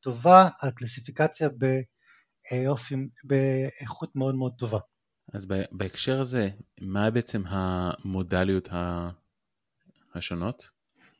טובה, 0.00 0.48
על 0.60 0.70
קלסיפיקציה 0.70 1.48
באופי, 1.48 2.94
באיכות 3.24 4.16
מאוד 4.16 4.34
מאוד 4.34 4.52
טובה. 4.58 4.78
אז 5.32 5.46
בהקשר 5.72 6.20
הזה, 6.20 6.48
מה 6.80 7.10
בעצם 7.10 7.42
המודליות 7.46 8.68
השונות? 10.14 10.70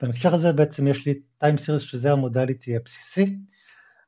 בהקשר 0.02 0.34
הזה 0.34 0.52
בעצם 0.52 0.86
יש 0.86 1.06
לי 1.06 1.20
time 1.44 1.56
series 1.66 1.80
שזה 1.80 2.12
המודליטי 2.12 2.76
הבסיסי, 2.76 3.38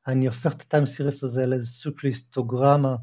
אני 0.06 0.26
הופך 0.26 0.54
את 0.54 0.74
ה-time 0.74 0.86
series 0.86 1.26
הזה 1.26 1.46
לאיזה 1.46 1.66
סוג 1.66 2.00
של 2.00 2.06
היסטוגרמה 2.06 2.96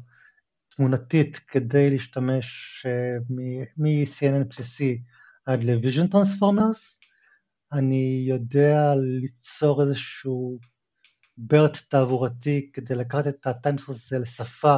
תמונתית 0.76 1.38
כדי 1.38 1.90
להשתמש 1.90 2.86
uh, 2.86 3.32
מ-CNN 3.78 4.48
בסיסי 4.48 5.02
עד 5.46 5.62
ל-vision 5.62 6.14
transformers, 6.14 7.08
אני 7.72 8.24
יודע 8.28 8.94
ליצור 8.96 9.82
איזשהו 9.82 10.58
BERT 11.38 11.78
תעבורתי 11.88 12.70
כדי 12.72 12.94
לקחת 12.94 13.26
את 13.26 13.46
series 13.46 13.90
הזה 13.90 14.18
לשפה 14.18 14.76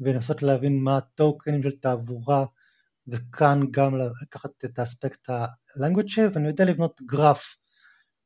ולנסות 0.00 0.42
להבין 0.42 0.82
מה 0.82 0.96
הטוקנים 0.96 1.62
של 1.62 1.70
תעבורה 1.70 2.46
וכאן 3.08 3.60
גם 3.70 3.92
לקחת 4.22 4.50
את 4.64 4.78
האספקט 4.78 5.30
ה-language 5.30 6.20
ואני 6.32 6.48
יודע 6.48 6.64
לבנות 6.64 7.00
גרף 7.06 7.56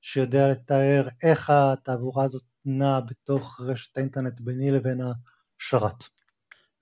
שיודע 0.01 0.51
לתאר 0.51 1.09
איך 1.23 1.51
התעבורה 1.51 2.25
הזאת 2.25 2.43
נעה 2.65 3.01
בתוך 3.01 3.61
רשת 3.61 3.97
האינטרנט 3.97 4.41
ביני 4.41 4.71
לבין 4.71 5.01
השרת. 5.01 6.05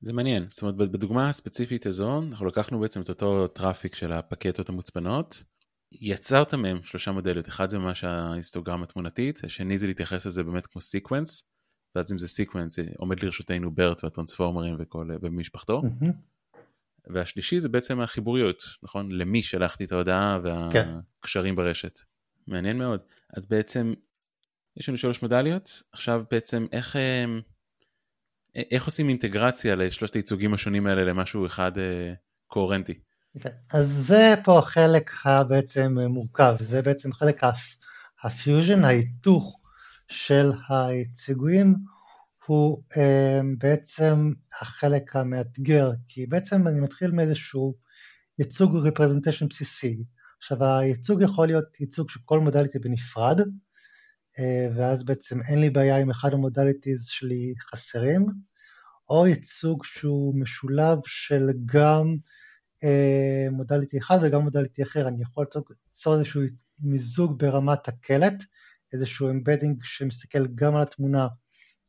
זה 0.01 0.13
מעניין, 0.13 0.47
זאת 0.51 0.63
אומרת 0.63 0.77
בדוגמה 0.77 1.29
הספציפית 1.29 1.87
הזו 1.87 2.23
אנחנו 2.23 2.47
לקחנו 2.47 2.81
בעצם 2.81 3.03
את 3.03 3.09
אותו 3.09 3.49
traffic 3.49 3.95
של 3.95 4.13
הפקטות 4.13 4.69
המוצפנות, 4.69 5.45
יצרת 5.93 6.55
מהם 6.55 6.83
שלושה 6.83 7.13
מודליות, 7.13 7.49
אחד 7.49 7.71
זה 7.71 7.79
ממש 7.79 8.05
ההיסטוגרמה 8.05 8.85
התמונתית, 8.85 9.45
השני 9.45 9.79
זה 9.79 9.87
להתייחס 9.87 10.27
לזה 10.27 10.45
באמת 10.45 10.67
כמו 10.67 10.81
sequence, 10.81 11.45
ואז 11.95 12.13
אם 12.13 12.19
זה 12.19 12.29
sequence 12.29 12.79
עומד 12.99 13.23
לרשותנו 13.23 13.75
BERT 13.75 14.05
והטרנספורמרים 14.05 14.77
וכל, 14.79 15.09
ומשפחתו, 15.23 15.83
mm-hmm. 15.83 16.13
והשלישי 17.07 17.61
זה 17.61 17.69
בעצם 17.69 18.01
החיבוריות, 18.01 18.63
נכון? 18.83 19.13
למי 19.13 19.43
שלחתי 19.43 19.85
את 19.85 19.93
ההודעה 19.93 20.39
והקשרים 20.43 21.55
כן. 21.55 21.57
ברשת. 21.57 22.01
מעניין 22.47 22.79
מאוד. 22.79 23.01
אז 23.37 23.47
בעצם 23.47 23.95
יש 24.77 24.89
לנו 24.89 24.99
שלוש 24.99 25.23
מודליות, 25.23 25.83
עכשיו 25.93 26.25
בעצם 26.31 26.67
איך, 26.73 26.97
אה, 26.97 27.25
איך 28.55 28.87
עושים 28.87 29.09
אינטגרציה 29.09 29.75
לשלושת 29.75 30.15
הייצוגים 30.15 30.55
השונים 30.55 30.87
האלה 30.87 31.05
למשהו 31.05 31.47
אחד 31.47 31.79
אה, 31.79 32.13
קוהרנטי? 32.47 32.99
כן. 33.41 33.51
אז 33.73 33.89
זה 33.89 34.35
פה 34.45 34.59
החלק 34.59 35.11
הבעצם 35.25 35.97
מורכב, 36.09 36.57
זה 36.61 36.83
בעצם 36.83 37.13
חלק 37.13 37.43
הפיוז'ן, 38.25 38.85
ההיתוך 38.85 39.61
של 40.09 40.53
הייצוגים 40.69 41.75
הוא 42.47 42.83
אה, 42.97 43.41
בעצם 43.59 44.33
החלק 44.61 45.17
המאתגר, 45.17 45.91
כי 46.09 46.27
בעצם 46.27 46.69
אני 46.69 46.81
מתחיל 46.81 47.11
מאיזשהו 47.11 47.75
ייצוג 48.39 48.77
representation 48.77 49.47
בסיסי. 49.51 49.99
עכשיו 50.39 50.65
הייצוג 50.65 51.23
יכול 51.23 51.47
להיות 51.47 51.81
ייצוג 51.81 52.11
של 52.11 52.21
כל 52.25 52.41
modality 52.41 52.79
בנפרד, 52.79 53.41
אה, 53.41 53.45
ואז 54.77 55.05
בעצם 55.05 55.43
אין 55.43 55.61
לי 55.61 55.71
בעיה 55.71 56.03
אם 56.03 56.11
אחד 56.11 56.33
ה 56.33 56.40
modalities 56.40 57.07
שלי 57.07 57.55
חסרים, 57.61 58.27
או 59.11 59.27
ייצוג 59.27 59.85
שהוא 59.85 60.41
משולב 60.41 60.99
של 61.07 61.51
גם 61.67 62.17
modality 63.51 63.99
אחד 63.99 64.19
וגם 64.23 64.43
modality 64.43 64.83
אחר, 64.83 65.09
אני 65.09 65.23
יכול 65.23 65.47
ליצור 65.89 66.15
איזשהו 66.15 66.43
מיזוג 66.79 67.39
ברמת 67.39 67.89
הקלט, 67.89 68.45
איזשהו 68.93 69.31
embedding 69.31 69.85
שמסתכל 69.85 70.47
גם 70.55 70.77
על 70.77 70.83
התמונה 70.83 71.29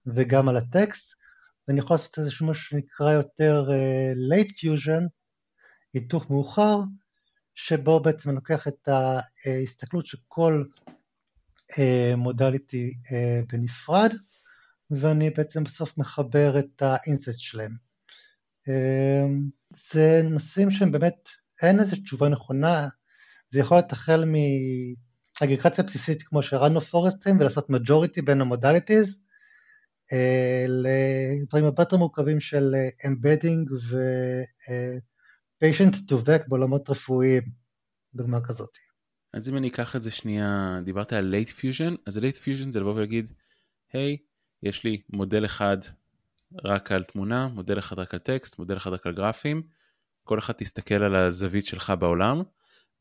וגם 0.05 0.49
על 0.49 0.57
הטקסט, 0.57 1.13
ואני 1.67 1.79
יכול 1.79 1.93
לעשות 1.93 2.19
איזשהו 2.19 2.47
משהו 2.47 2.63
שנקרא 2.65 3.11
יותר 3.11 3.69
אה, 3.69 4.33
late 4.33 4.51
fusion, 4.51 5.07
היתוך 5.93 6.29
מאוחר, 6.29 6.79
שבו 7.55 7.99
בעצם 7.99 8.29
אני 8.29 8.35
לוקח 8.35 8.67
את 8.67 8.89
ההסתכלות 9.45 10.05
של 10.05 10.17
כל 10.27 10.63
modality 12.17 12.93
אה, 12.93 13.07
אה, 13.07 13.11
בנפרד, 13.51 14.13
ואני 14.91 15.29
בעצם 15.29 15.63
בסוף 15.63 15.97
מחבר 15.97 16.59
את 16.59 16.81
ה 16.81 16.88
insights 16.88 17.39
שלהם. 17.39 17.75
Uh, 18.67 18.71
זה 19.91 20.21
נושאים 20.23 20.71
שהם 20.71 20.91
באמת, 20.91 21.29
אין 21.61 21.79
איזו 21.79 21.95
תשובה 21.95 22.29
נכונה, 22.29 22.87
זה 23.51 23.59
יכול 23.59 23.77
להיות 23.77 23.91
החל 23.91 24.25
מאגרגציה 25.41 25.83
בסיסית 25.83 26.23
כמו 26.23 26.43
שה 26.43 26.56
random 26.56 26.81
forest 26.81 27.25
ים 27.25 27.39
ולעשות 27.39 27.69
majority 27.69 28.21
בין 28.21 28.41
ה 28.41 28.48
modalities, 28.48 29.23
אה, 30.13 30.65
לדברים 30.67 31.65
הרבה 31.65 31.81
יותר 31.81 31.97
מורכבים 31.97 32.39
של 32.39 32.75
embedding 33.07 33.71
ו- 33.71 34.21
patient 34.21 35.95
to 36.09 36.13
vec 36.25 36.47
בעולמות 36.47 36.89
רפואיים, 36.89 37.43
דוגמה 38.15 38.41
כזאת. 38.41 38.88
אז 39.33 39.49
אם 39.49 39.57
אני 39.57 39.67
אקח 39.67 39.95
את 39.95 40.01
זה 40.01 40.11
שנייה, 40.11 40.79
דיברת 40.83 41.13
על 41.13 41.35
late 41.35 41.49
fusion, 41.49 41.95
אז 42.05 42.17
late 42.17 42.37
fusion 42.37 42.71
זה 42.71 42.79
לבוא 42.79 42.93
ולהגיד, 42.93 43.31
היי, 43.93 44.17
hey, 44.19 44.19
יש 44.63 44.83
לי 44.83 45.01
מודל 45.09 45.45
אחד 45.45 45.77
רק 46.65 46.91
על 46.91 47.03
תמונה, 47.03 47.47
מודל 47.47 47.79
אחד 47.79 47.99
רק 47.99 48.13
על 48.13 48.19
טקסט, 48.19 48.59
מודל 48.59 48.77
אחד 48.77 48.91
רק 48.91 49.07
על 49.07 49.13
גרפים, 49.13 49.63
כל 50.23 50.39
אחד 50.39 50.53
תסתכל 50.53 51.03
על 51.03 51.15
הזווית 51.15 51.65
שלך 51.65 51.93
בעולם, 51.99 52.41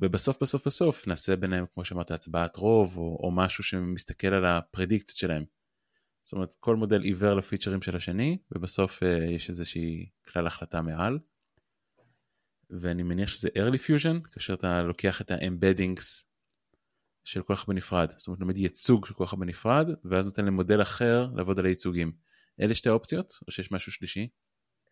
ובסוף 0.00 0.42
בסוף 0.42 0.66
בסוף 0.66 1.06
נעשה 1.06 1.36
ביניהם, 1.36 1.64
כמו 1.74 1.84
שאמרת, 1.84 2.10
הצבעת 2.10 2.56
רוב, 2.56 2.96
או, 2.96 3.20
או 3.22 3.30
משהו 3.30 3.64
שמסתכל 3.64 4.26
על 4.26 4.46
הפרדיקציות 4.46 5.16
שלהם. 5.16 5.44
זאת 6.24 6.32
אומרת, 6.32 6.54
כל 6.60 6.76
מודל 6.76 7.02
עיוור 7.02 7.34
לפיצ'רים 7.34 7.82
של 7.82 7.96
השני, 7.96 8.38
ובסוף 8.52 9.02
uh, 9.02 9.06
יש 9.06 9.48
איזושהי 9.48 10.08
כלל 10.32 10.46
החלטה 10.46 10.82
מעל. 10.82 11.18
ואני 12.70 13.02
מניח 13.02 13.28
שזה 13.28 13.48
early 13.48 13.78
fusion, 13.78 14.28
כאשר 14.32 14.54
אתה 14.54 14.82
לוקח 14.82 15.20
את 15.20 15.30
ה-embeddings 15.30 16.24
של 17.24 17.42
כל 17.42 17.54
אחד 17.54 17.64
בנפרד, 17.68 18.10
זאת 18.16 18.26
אומרת, 18.26 18.40
לומד 18.40 18.56
ייצוג 18.56 19.06
של 19.06 19.14
כל 19.14 19.24
אחד 19.24 19.38
בנפרד, 19.38 19.86
ואז 20.04 20.26
נותן 20.26 20.44
למודל 20.44 20.82
אחר 20.82 21.28
לעבוד 21.34 21.58
על 21.58 21.66
הייצוגים. 21.66 22.12
אלה 22.60 22.74
שתי 22.74 22.88
האופציות, 22.88 23.34
או 23.46 23.52
שיש 23.52 23.72
משהו 23.72 23.92
שלישי? 23.92 24.28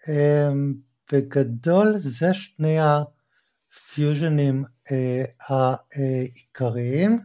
אמ, 0.08 0.74
בגדול 1.12 1.92
זה 1.98 2.34
שני 2.34 2.76
הפיוז'נים 2.80 4.64
אה, 4.90 5.24
העיקריים. 5.40 7.20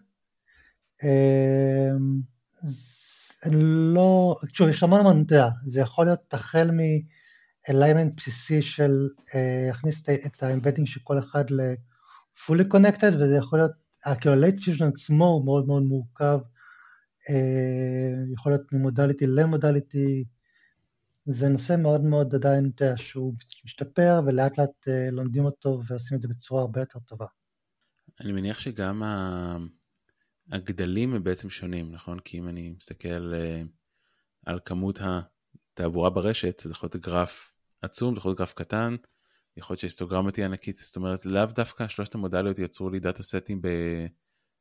אמ, 1.03 2.21
לא, 3.93 4.35
שוב, 4.53 4.69
יש 4.69 4.83
המון 4.83 4.99
המון, 4.99 5.23
אתה 5.25 5.35
יודע, 5.35 5.47
זה 5.67 5.81
יכול 5.81 6.05
להיות 6.05 6.33
החל 6.33 6.71
מ-alignment 7.69 8.15
בסיסי 8.17 8.61
של 8.61 9.09
להכניס 9.67 10.09
uh, 10.09 10.13
את 10.25 10.43
ה 10.43 10.48
embedding 10.48 10.87
של 10.87 10.99
כל 11.03 11.19
אחד 11.19 11.51
ל-fully 11.51 12.73
connected, 12.73 13.15
וזה 13.15 13.35
יכול 13.35 13.59
להיות, 13.59 13.71
כאילו 14.21 14.35
ה-late 14.35 14.59
fusion 14.59 14.85
עצמו 14.93 15.25
הוא 15.25 15.45
מאוד 15.45 15.67
מאוד 15.67 15.83
מורכב, 15.83 16.39
uh, 17.29 18.33
יכול 18.33 18.51
להיות 18.51 18.73
ממודליטי 18.73 19.27
למודליטי, 19.27 20.23
זה 21.25 21.49
נושא 21.49 21.75
מאוד 21.79 22.01
מאוד 22.03 22.35
עדיין, 22.35 22.71
אתה 22.75 22.85
יודע, 22.85 22.97
שהוא 22.97 23.33
משתפר 23.65 24.21
ולאט 24.25 24.57
לאט 24.57 24.87
לומדים 25.11 25.45
אותו 25.45 25.81
ועושים 25.87 26.17
את 26.17 26.21
זה 26.21 26.27
בצורה 26.27 26.61
הרבה 26.61 26.79
יותר 26.79 26.99
טובה. 26.99 27.25
אני 28.21 28.31
מניח 28.31 28.59
שגם 28.59 29.03
ה... 29.03 29.57
הגדלים 30.51 31.13
הם 31.13 31.23
בעצם 31.23 31.49
שונים, 31.49 31.91
נכון? 31.91 32.19
כי 32.19 32.37
אם 32.39 32.47
אני 32.47 32.69
מסתכל 32.77 33.33
uh, 33.33 33.67
על 34.45 34.59
כמות 34.65 34.99
התעבורה 35.01 36.09
ברשת, 36.09 36.61
זה 36.65 36.71
יכול 36.71 36.89
להיות 36.93 37.05
גרף 37.05 37.50
עצום, 37.81 38.13
זה 38.13 38.17
יכול 38.17 38.29
להיות 38.29 38.39
גרף 38.39 38.53
קטן, 38.53 38.95
יכול 39.57 39.73
להיות 39.73 39.79
שההיסטוגרמה 39.79 40.31
תהיה 40.31 40.45
ענקית, 40.45 40.77
זאת 40.77 40.95
אומרת 40.95 41.25
לאו 41.25 41.45
דווקא 41.45 41.87
שלושת 41.87 42.15
המודליות 42.15 42.59
יצרו 42.59 42.89
לי 42.89 42.99
דאטה 42.99 43.23
סטים 43.23 43.61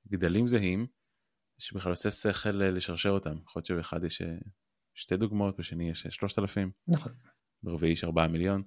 בגדלים 0.06 0.48
זהים, 0.48 0.86
שבכלל 1.58 1.92
עושה 1.92 2.10
שכל 2.10 2.62
אה, 2.62 2.70
לשרשר 2.70 3.10
אותם, 3.10 3.36
יכול 3.46 3.60
להיות 3.60 3.66
שבאחד 3.66 4.04
יש 4.04 4.22
אה, 4.22 4.36
שתי 4.94 5.16
דוגמאות, 5.16 5.58
בשני 5.58 5.90
יש 5.90 6.06
שלושת 6.10 6.38
אלפים, 6.38 6.70
נכון. 6.88 7.12
ברביעי 7.62 7.92
יש 7.92 8.04
ארבעה 8.04 8.28
מיליון. 8.28 8.62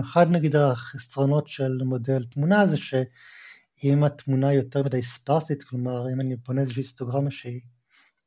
אחד 0.00 0.26
נגיד 0.30 0.56
החסרונות 0.56 1.48
של 1.48 1.72
מודל 1.84 2.24
תמונה 2.24 2.66
זה 2.66 2.76
שאם 2.76 4.04
התמונה 4.04 4.52
יותר 4.52 4.82
מדי 4.82 5.02
ספרסית, 5.02 5.62
כלומר 5.62 6.12
אם 6.12 6.20
אני 6.20 6.36
בונה 6.36 6.60
איזושהי 6.60 6.80
היסטוגרמה 6.80 7.30
שהיא 7.30 7.60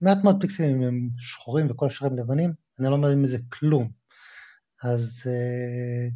מעט 0.01 0.17
מאוד 0.23 0.41
פיקסלים 0.41 0.81
הם 0.81 1.09
שחורים 1.17 1.67
וכל 1.69 1.85
השאר 1.85 2.07
הם 2.07 2.17
לבנים, 2.17 2.53
אני 2.79 2.87
לא 2.87 2.97
מבין 2.97 3.21
מזה 3.21 3.37
כלום. 3.49 3.91
אז 4.85 5.21
uh, 5.23 6.13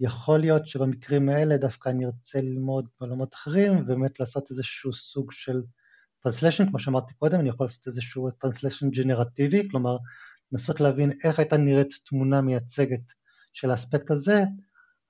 יכול 0.00 0.40
להיות 0.40 0.68
שבמקרים 0.68 1.28
האלה 1.28 1.56
דווקא 1.56 1.88
אני 1.88 2.06
ארצה 2.06 2.40
ללמוד 2.40 2.88
בעולמות 3.00 3.34
אחרים 3.34 3.78
ובאמת 3.78 4.20
לעשות 4.20 4.50
איזשהו 4.50 4.92
סוג 4.92 5.32
של 5.32 5.62
translation, 6.22 6.68
כמו 6.68 6.78
שאמרתי 6.78 7.14
קודם, 7.14 7.40
אני 7.40 7.48
יכול 7.48 7.66
לעשות 7.66 7.86
איזשהו 7.86 8.30
translation 8.30 8.90
ג'נרטיבי, 8.90 9.68
כלומר 9.70 9.96
לנסות 10.52 10.80
להבין 10.80 11.12
איך 11.24 11.38
הייתה 11.38 11.56
נראית 11.56 11.94
תמונה 12.06 12.40
מייצגת 12.40 13.12
של 13.52 13.70
האספקט 13.70 14.10
הזה 14.10 14.42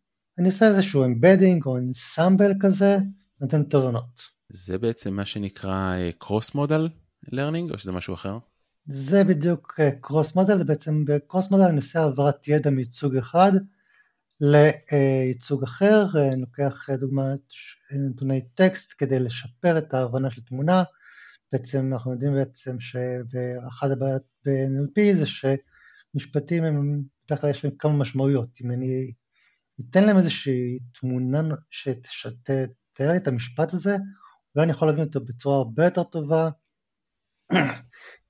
עושה 0.46 0.66
איזשהו 0.66 1.04
embedding 1.04 1.66
או 1.66 1.78
ensemble 1.78 2.52
כזה, 2.60 2.98
נותן 3.40 3.62
תובנות. 3.62 4.38
זה 4.48 4.78
בעצם 4.78 5.14
מה 5.14 5.24
שנקרא 5.24 5.94
cross 6.18 6.54
modal 6.54 6.88
learning 7.22 7.70
או 7.70 7.78
שזה 7.78 7.92
משהו 7.92 8.14
אחר? 8.14 8.38
זה 8.86 9.24
בדיוק 9.24 9.80
cross 10.00 10.34
modal, 10.34 10.56
זה 10.56 10.64
בעצם 10.64 11.04
ב 11.04 11.12
cross 11.12 11.50
modal 11.50 11.64
אני 11.64 11.76
עושה 11.76 12.00
העברת 12.00 12.48
ידע 12.48 12.70
מייצוג 12.70 13.16
אחד 13.16 13.52
לייצוג 14.40 15.62
אחר, 15.62 16.06
אני 16.32 16.40
לוקח 16.40 16.90
דוגמא 16.90 17.22
נתוני 17.90 18.40
טקסט 18.54 18.94
כדי 18.98 19.18
לשפר 19.18 19.78
את 19.78 19.94
ההבנה 19.94 20.30
של 20.30 20.42
תמונה, 20.42 20.82
בעצם 21.52 21.92
אנחנו 21.92 22.12
יודעים 22.12 22.34
בעצם 22.34 22.80
שאחת 22.80 23.90
הבעיות 23.90 24.22
ב-NLP 24.44 25.18
זה 25.18 25.26
שמשפטים 25.26 26.64
הם, 26.64 27.02
בדרך 27.26 27.40
כלל 27.40 27.50
יש 27.50 27.64
להם 27.64 27.74
כמה 27.78 27.92
משמעויות, 27.92 28.48
אם 28.64 28.70
אני 28.70 29.12
אתן 29.80 30.04
להם 30.04 30.16
איזושהי 30.16 30.78
תמונה 31.00 31.42
שתתאר 31.70 33.10
לי 33.10 33.16
את 33.16 33.28
המשפט 33.28 33.74
הזה, 33.74 33.96
אולי 34.54 34.64
אני 34.64 34.72
יכול 34.72 34.88
להבין 34.88 35.04
אותו 35.04 35.20
בצורה 35.20 35.56
הרבה 35.56 35.84
יותר 35.84 36.02
טובה. 36.02 36.50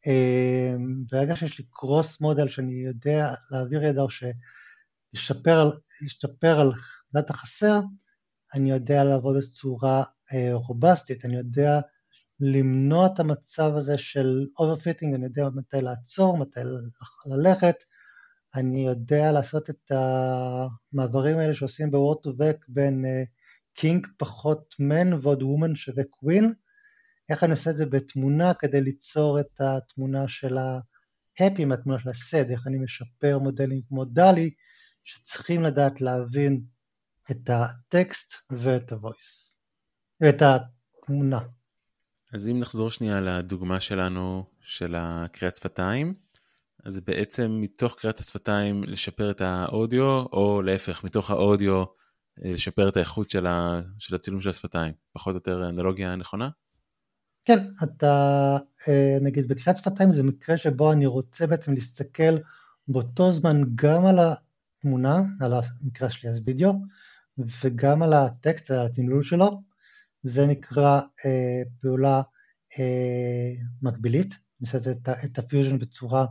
אמ, 0.07 1.05
ברגע 1.11 1.37
שיש 1.37 1.59
לי 1.59 1.65
cross 1.71 2.21
modal 2.21 2.49
שאני 2.49 2.75
יודע 2.75 3.35
להעביר 3.51 3.85
ידע 3.85 4.03
או 4.03 4.09
שישתפר 4.11 5.71
על 6.61 6.73
דאטה 7.15 7.33
חסר, 7.33 7.81
אני 8.55 8.71
יודע 8.71 9.05
לעבוד 9.05 9.37
בצורה 9.37 10.03
אה, 10.33 10.55
רובסטית, 10.55 11.25
אני 11.25 11.37
יודע 11.37 11.81
למנוע 12.41 13.07
את 13.07 13.21
המצב 13.21 13.73
הזה 13.77 13.99
של 13.99 14.47
overfitting, 14.59 15.15
אני 15.15 15.25
יודע 15.25 15.49
מתי 15.55 15.81
לעצור, 15.81 16.39
מתי 16.39 16.61
ללכת, 17.27 17.77
אני 18.55 18.87
יודע 18.87 19.33
לעשות 19.33 19.71
את 19.71 19.93
המעברים 19.93 21.39
האלה 21.39 21.55
שעושים 21.55 21.91
ב 21.91 21.96
word 21.96 22.19
to 22.23 22.31
vec 22.31 22.65
בין 22.69 23.05
king 23.75 24.07
uh, 24.07 24.09
פחות 24.17 24.75
man 24.79 25.12
ועוד 25.13 25.43
woman 25.43 25.75
שווה 25.75 26.05
queen, 26.11 26.53
איך 27.31 27.45
אני 27.45 27.53
עושה 27.53 27.71
את 27.71 27.77
זה 27.77 27.87
בתמונה 27.87 28.55
כדי 28.55 28.81
ליצור 28.81 29.41
את 29.41 29.61
התמונה 29.61 30.29
של 30.29 30.57
ה 30.59 30.76
happy 30.76 31.65
מהתמונה 31.65 31.99
של 31.99 32.09
ה 32.09 32.17
sad, 32.17 32.50
איך 32.51 32.67
אני 32.67 32.79
משפר 32.79 33.39
מודלים 33.39 33.81
כמו 33.89 34.05
DALL-E 34.05 34.50
שצריכים 35.05 35.63
לדעת 35.63 36.01
להבין 36.01 36.63
את 37.31 37.51
הטקסט 37.51 38.35
ואת 38.51 38.93
ה 38.93 39.02
voice, 39.02 39.59
ואת 40.21 40.43
התמונה. 40.43 41.41
אז 42.33 42.49
אם 42.49 42.61
נחזור 42.61 42.91
שנייה 42.91 43.21
לדוגמה 43.21 43.81
שלנו 43.81 44.45
של 44.61 44.95
הקריאת 44.99 45.57
שפתיים, 45.57 46.14
אז 46.85 47.01
בעצם 47.01 47.59
מתוך 47.61 47.95
קריאת 47.99 48.21
השפתיים 48.21 48.85
לשפר 48.85 49.31
את 49.31 49.41
האודיו, 49.41 50.05
או 50.33 50.62
להפך, 50.62 51.05
מתוך 51.05 51.31
האודיו 51.31 51.85
לשפר 52.38 52.88
את 52.88 52.97
האיכות 52.97 53.31
של, 53.31 53.47
ה... 53.47 53.81
של 53.99 54.14
הצילום 54.14 54.41
של 54.41 54.49
השפתיים. 54.49 54.93
פחות 55.12 55.31
או 55.31 55.37
יותר 55.37 55.69
אנלוגיה 55.69 56.17
נכונה? 56.17 56.49
כן, 57.49 57.67
אתה 57.83 58.57
אה, 58.89 59.19
נגיד 59.21 59.49
בקריאת 59.49 59.77
שפתיים 59.77 60.13
זה 60.13 60.23
מקרה 60.23 60.57
שבו 60.57 60.93
אני 60.93 61.07
רוצה 61.07 61.47
בעצם 61.47 61.73
להסתכל 61.73 62.39
באותו 62.89 63.33
זמן 63.33 63.63
גם 63.75 64.07
על 64.07 64.19
התמונה, 64.19 65.21
על 65.41 65.53
המקרה 65.53 66.11
שלי 66.11 66.31
אז 66.31 66.41
וידאו, 66.45 66.73
וגם 67.65 68.03
על 68.03 68.13
הטקסט, 68.13 68.71
על 68.71 68.87
התמלול 68.87 69.23
שלו, 69.23 69.63
זה 70.23 70.47
נקרא 70.47 71.01
אה, 71.25 71.63
פעולה 71.81 72.23
אה, 72.79 73.53
מקבילית, 73.83 74.35
עושה 74.61 74.79
את, 74.79 75.09
את 75.25 75.39
הפיוז'ן 75.39 75.79
בצורה 75.79 76.27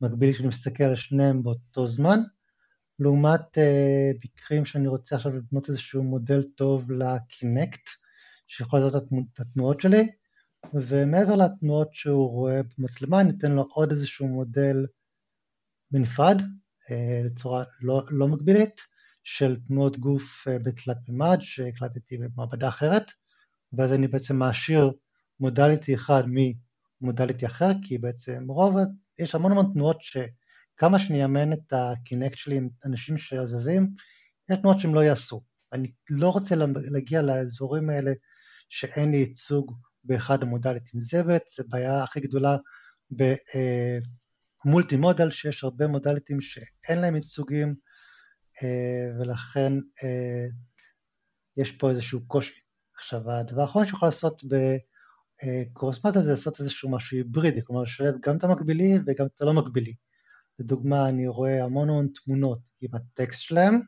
מקבילית 0.00 0.36
שאני 0.36 0.48
מסתכל 0.48 0.84
על 0.84 0.96
שניהם 0.96 1.42
באותו 1.42 1.88
זמן, 1.88 2.20
לעומת 2.98 3.58
אה, 3.58 4.10
מקרים 4.24 4.64
שאני 4.64 4.88
רוצה 4.88 5.16
עכשיו 5.16 5.36
לבנות 5.36 5.68
איזשהו 5.68 6.02
מודל 6.02 6.42
טוב 6.42 6.92
ל 6.92 7.04
Kinect, 7.04 7.88
שיכול 8.46 8.80
לעשות 8.80 9.04
את 9.34 9.40
התנועות 9.40 9.80
שלי, 9.80 10.08
ומעבר 10.74 11.36
לתנועות 11.36 11.94
שהוא 11.94 12.30
רואה 12.30 12.60
במצלמה, 12.78 13.20
אני 13.20 13.32
אתן 13.38 13.52
לו 13.52 13.68
עוד 13.70 13.90
איזשהו 13.90 14.28
מודל 14.28 14.86
בנפרד, 15.90 16.42
אה, 16.90 17.20
לצורה 17.24 17.64
לא, 17.80 18.02
לא 18.10 18.28
מקבילית, 18.28 18.80
של 19.24 19.56
תנועות 19.68 19.98
גוף 19.98 20.48
אה, 20.48 20.58
בתלת 20.58 20.96
מימד 21.08 21.38
שהקלטתי 21.40 22.18
במעבדה 22.18 22.68
אחרת, 22.68 23.02
ואז 23.72 23.92
אני 23.92 24.08
בעצם 24.08 24.36
מעשיר 24.36 24.92
מודליטי 25.40 25.94
אחד 25.94 26.22
ממודליטי 27.00 27.46
אחר, 27.46 27.70
כי 27.82 27.98
בעצם 27.98 28.44
רוב, 28.48 28.76
יש 29.18 29.34
המון 29.34 29.52
המון 29.52 29.72
תנועות 29.72 29.96
שכמה 30.00 30.98
שאני 30.98 31.24
אאמן 31.24 31.52
את 31.52 31.72
הקינקט 31.72 32.38
שלי 32.38 32.56
עם 32.56 32.68
אנשים 32.84 33.18
שזזים, 33.18 33.90
יש 34.50 34.58
תנועות 34.58 34.80
שהם 34.80 34.94
לא 34.94 35.00
יעשו. 35.00 35.42
אני 35.72 35.92
לא 36.10 36.28
רוצה 36.28 36.54
להגיע 36.90 37.22
לאזורים 37.22 37.90
האלה 37.90 38.12
שאין 38.68 39.10
לי 39.10 39.16
ייצוג 39.16 39.76
באחד 40.06 40.42
המודליטים. 40.42 41.00
זה 41.00 41.22
בעצם 41.22 41.62
הבעיה 41.62 42.02
הכי 42.02 42.20
גדולה 42.20 42.56
במולטי 43.10 44.94
אה, 44.94 45.00
מודל, 45.00 45.30
שיש 45.30 45.64
הרבה 45.64 45.86
מודליטים 45.86 46.40
שאין 46.40 46.98
להם 47.00 47.14
ייצוגים, 47.14 47.74
אה, 48.62 49.20
ולכן 49.20 49.72
אה, 50.04 50.46
יש 51.56 51.72
פה 51.72 51.90
איזשהו 51.90 52.26
קושי. 52.26 52.60
עכשיו, 52.96 53.30
הדבר 53.30 53.62
האחרון 53.62 53.86
שיכול 53.86 54.08
לעשות 54.08 54.42
בקורסמטה 55.44 56.20
זה 56.20 56.30
לעשות 56.30 56.60
איזשהו 56.60 56.90
משהו 56.90 57.16
היברידי, 57.16 57.64
כלומר 57.64 57.82
לשלב 57.82 58.14
גם 58.22 58.36
את 58.36 58.44
המקבילי 58.44 58.98
וגם 59.06 59.26
את 59.26 59.42
הלא 59.42 59.52
מקבילי. 59.52 59.94
לדוגמה, 60.58 61.08
אני 61.08 61.28
רואה 61.28 61.64
המון 61.64 61.88
המון 61.88 62.08
תמונות 62.24 62.58
עם 62.80 62.90
הטקסט 62.94 63.40
שלהם, 63.40 63.80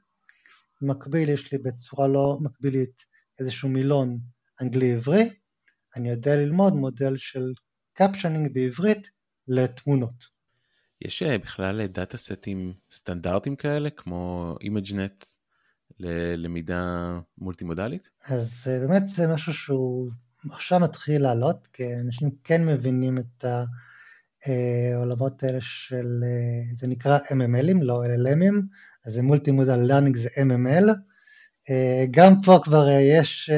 במקביל 0.80 1.28
יש 1.28 1.52
לי 1.52 1.58
בצורה 1.58 2.08
לא 2.08 2.38
מקבילית 2.40 3.04
איזשהו 3.38 3.68
מילון 3.68 4.18
אנגלי-עברי, 4.60 5.24
אני 5.98 6.10
יודע 6.10 6.36
ללמוד 6.36 6.74
מודל 6.74 7.16
של 7.16 7.52
captioning 7.92 8.54
בעברית 8.54 9.10
לתמונות. 9.48 10.38
יש 11.00 11.22
אה, 11.22 11.38
בכלל 11.38 11.86
dataset 11.86 12.18
ים 12.18 12.72
סטנדרטיים 12.90 13.56
כאלה 13.56 13.90
כמו 13.90 14.54
ImageNet 14.60 15.24
ללמידה 15.98 17.12
מולטימודלית? 17.38 18.10
אז 18.28 18.64
אה, 18.66 18.78
באמת 18.78 19.08
זה 19.08 19.26
משהו 19.26 19.54
שהוא 19.54 20.10
עכשיו 20.50 20.80
מתחיל 20.80 21.22
לעלות, 21.22 21.68
כי 21.72 21.82
אנשים 22.06 22.30
כן 22.44 22.66
מבינים 22.66 23.18
את 23.18 23.44
העולמות 24.46 25.42
האלה 25.42 25.60
של, 25.60 26.24
אה, 26.24 26.74
זה 26.78 26.86
נקרא 26.86 27.18
MML 27.18 27.50
ים, 27.50 27.82
לא 27.82 28.04
LLM 28.04 28.29
ים, 28.29 28.54
אז 29.06 29.12
זה 29.12 29.22
multi 29.22 29.50
modal 29.50 29.76
learning 29.76 30.16
זה 30.16 30.28
MML. 30.28 30.88
אה, 31.70 32.04
גם 32.10 32.32
פה 32.44 32.60
כבר 32.64 32.88
יש 32.88 33.50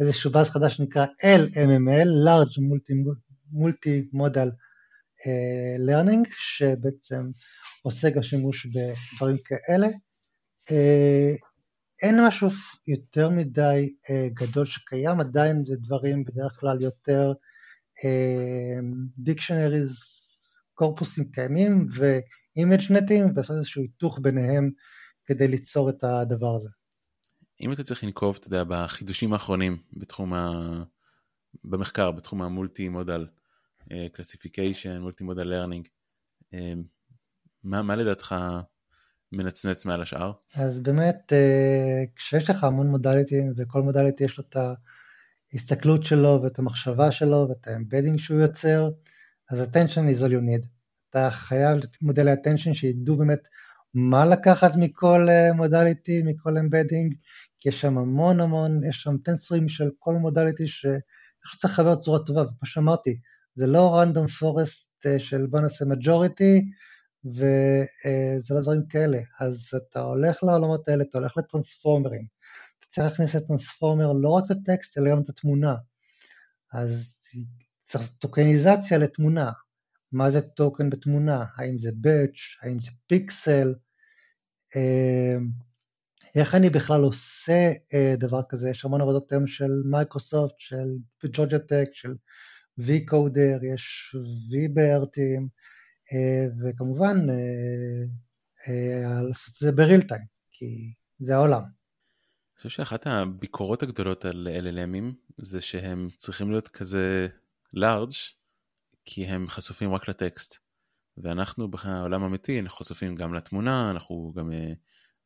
איזשהו 0.00 0.30
באז 0.30 0.50
חדש 0.50 0.76
שנקרא 0.76 1.06
LMML, 1.22 2.08
large 2.26 2.58
multi 3.52 4.14
model 4.14 4.50
learning, 5.88 6.28
שבעצם 6.38 7.30
עושה 7.82 8.10
גם 8.10 8.22
שימוש 8.22 8.66
בדברים 8.66 9.36
כאלה. 9.44 9.86
אה, 10.70 11.34
אין 12.02 12.26
משהו 12.26 12.48
יותר 12.86 13.30
מדי 13.30 13.94
אה, 14.10 14.28
גדול 14.34 14.66
שקיים, 14.66 15.20
עדיין 15.20 15.64
זה 15.64 15.74
דברים 15.76 16.24
בדרך 16.24 16.56
כלל 16.60 16.82
יותר 16.82 17.32
דיקשנריז, 19.18 19.90
אה, 19.90 19.96
קורפוסים 20.74 21.30
קיימים 21.30 21.86
ואימג'נטים 21.90 23.24
ולעשות 23.34 23.56
איזשהו 23.56 23.82
היתוך 23.82 24.18
ביניהם 24.22 24.70
כדי 25.26 25.48
ליצור 25.48 25.90
את 25.90 26.04
הדבר 26.04 26.56
הזה. 26.56 26.68
אם 27.60 27.72
אתה 27.72 27.82
צריך 27.82 28.04
לנקוב, 28.04 28.36
אתה 28.40 28.46
יודע, 28.46 28.64
בחידושים 28.64 29.32
האחרונים 29.32 29.78
בתחום 29.92 30.34
ה... 30.34 30.50
במחקר, 31.64 32.10
בתחום 32.10 32.42
ה 32.42 32.50
multi 32.50 32.88
modal 32.88 33.26
classification, 34.12 35.00
multi 35.00 35.24
modal 35.24 35.42
learning, 35.42 35.88
מה 37.64 37.96
לדעתך 37.96 38.34
מנצנץ 39.32 39.84
מעל 39.84 40.02
השאר? 40.02 40.32
אז 40.54 40.80
באמת, 40.80 41.32
אה, 41.32 42.04
כשיש 42.16 42.50
לך 42.50 42.64
המון 42.64 42.86
modality 42.86 43.34
ים, 43.34 43.52
וכל 43.56 43.82
modality 43.82 44.24
יש 44.24 44.38
לו 44.38 44.44
את 44.48 44.56
ההסתכלות 45.52 46.04
שלו, 46.04 46.40
ואת 46.42 46.58
המחשבה 46.58 47.10
שלו, 47.10 47.46
ואת 47.48 47.68
ה 47.68 47.73
embedding 47.73 48.18
שהוא 48.18 48.40
יוצר, 48.40 48.88
אז 49.50 49.60
attention 49.60 50.16
is 50.16 50.22
all 50.22 50.30
you 50.30 50.62
need. 50.62 50.66
אתה 51.10 51.30
חייב 51.30 51.78
מודלי 52.02 52.32
attention 52.32 52.74
שידעו 52.74 53.16
באמת 53.16 53.48
מה 53.94 54.26
לקחת 54.26 54.72
מכל 54.76 55.28
modality, 55.54 56.22
מכל 56.22 56.58
embedding, 56.58 57.14
יש 57.66 57.80
שם 57.80 57.98
המון 57.98 58.40
המון, 58.40 58.84
יש 58.84 59.02
שם 59.02 59.16
טנסורים 59.24 59.68
של 59.68 59.90
כל 59.98 60.12
modality 60.14 60.68
שצריך 60.68 61.64
לחבר 61.64 61.94
בצורה 61.94 62.18
טובה, 62.18 62.42
וכמו 62.42 62.66
שאמרתי, 62.66 63.20
זה 63.54 63.66
לא 63.66 64.02
random 64.02 64.42
forest 64.42 65.18
של 65.18 65.46
בוא 65.46 65.60
נעשה 65.60 65.84
majority, 65.84 66.62
וזה 67.24 68.54
לא 68.54 68.60
דברים 68.60 68.82
כאלה. 68.88 69.18
אז 69.40 69.68
אתה 69.76 70.00
הולך 70.00 70.44
לעולמות 70.44 70.88
האלה, 70.88 71.04
אתה 71.10 71.18
הולך 71.18 71.36
לטרנספורמרים. 71.36 72.26
אתה 72.78 72.86
צריך 72.90 73.06
להכניס 73.06 73.36
את 73.36 73.46
transformer 73.46 74.12
לא 74.12 74.28
רק 74.28 74.44
את 74.46 74.50
הטקסט, 74.50 74.98
אלא 74.98 75.10
גם 75.10 75.22
את 75.22 75.28
התמונה. 75.28 75.74
אז 76.72 77.18
צריך 77.86 78.08
טוקניזציה 78.18 78.98
לתמונה. 78.98 79.52
מה 80.12 80.30
זה 80.30 80.40
token 80.40 80.90
בתמונה? 80.90 81.44
האם 81.56 81.78
זה 81.78 81.90
patch, 81.94 82.38
האם 82.62 82.78
זה 82.80 82.90
פיקסל? 83.06 83.74
איך 86.36 86.54
אני 86.54 86.70
בכלל 86.70 87.02
עושה 87.02 87.72
אה, 87.94 88.14
דבר 88.18 88.40
כזה? 88.48 88.70
יש 88.70 88.84
המון 88.84 89.00
עבודות 89.00 89.32
היום 89.32 89.46
של 89.46 89.70
מייקרוסופט, 89.84 90.54
של 90.58 90.88
Georgia 91.32 91.58
Tech, 91.58 91.88
של 91.92 92.14
VCoder, 92.80 93.64
יש 93.74 94.16
V-BERT 94.50 95.11
ים, 95.11 95.42
אה, 96.12 96.46
וכמובן 96.60 97.26
אה, 98.68 99.22
לעשות 99.22 99.54
את 99.54 99.60
זה 99.60 99.72
ב 99.72 99.78
real 99.78 100.02
time, 100.02 100.24
כי 100.52 100.92
זה 101.18 101.34
העולם. 101.34 101.62
אני 101.62 102.56
חושב 102.56 102.68
שאחת 102.68 103.06
הביקורות 103.06 103.82
הגדולות 103.82 104.24
על 104.24 104.48
LLM 104.60 104.92
ים 104.92 105.14
זה 105.38 105.60
שהם 105.60 106.08
צריכים 106.16 106.50
להיות 106.50 106.68
כזה 106.68 107.28
large 107.72 108.12
כי 109.04 109.26
הם 109.26 109.48
חשופים 109.48 109.94
רק 109.94 110.08
לטקסט. 110.08 110.58
ואנחנו 111.18 111.68
בעולם 111.68 112.22
האמיתי 112.22 112.60
אנחנו 112.60 112.78
חשופים 112.78 113.14
גם 113.14 113.34
לתמונה, 113.34 113.90
אנחנו 113.90 114.32
גם 114.36 114.50
uh, 114.50 114.54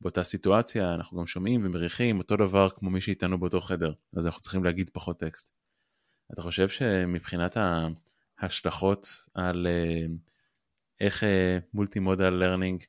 באותה 0.01 0.23
סיטואציה, 0.23 0.93
אנחנו 0.93 1.17
גם 1.17 1.27
שומעים 1.27 1.65
ומריחים 1.65 2.17
אותו 2.17 2.37
דבר 2.37 2.69
כמו 2.69 2.89
מי 2.89 3.01
שאיתנו 3.01 3.39
באותו 3.39 3.61
חדר, 3.61 3.93
אז 4.17 4.25
אנחנו 4.25 4.41
צריכים 4.41 4.63
להגיד 4.63 4.89
פחות 4.93 5.19
טקסט. 5.19 5.51
אתה 6.33 6.41
חושב 6.41 6.69
שמבחינת 6.69 7.57
ההשלכות 8.39 9.07
על 9.33 9.67
uh, 9.67 10.11
איך 11.01 11.23
multi 11.73 11.99
modal 11.99 12.29
learning, 12.29 12.83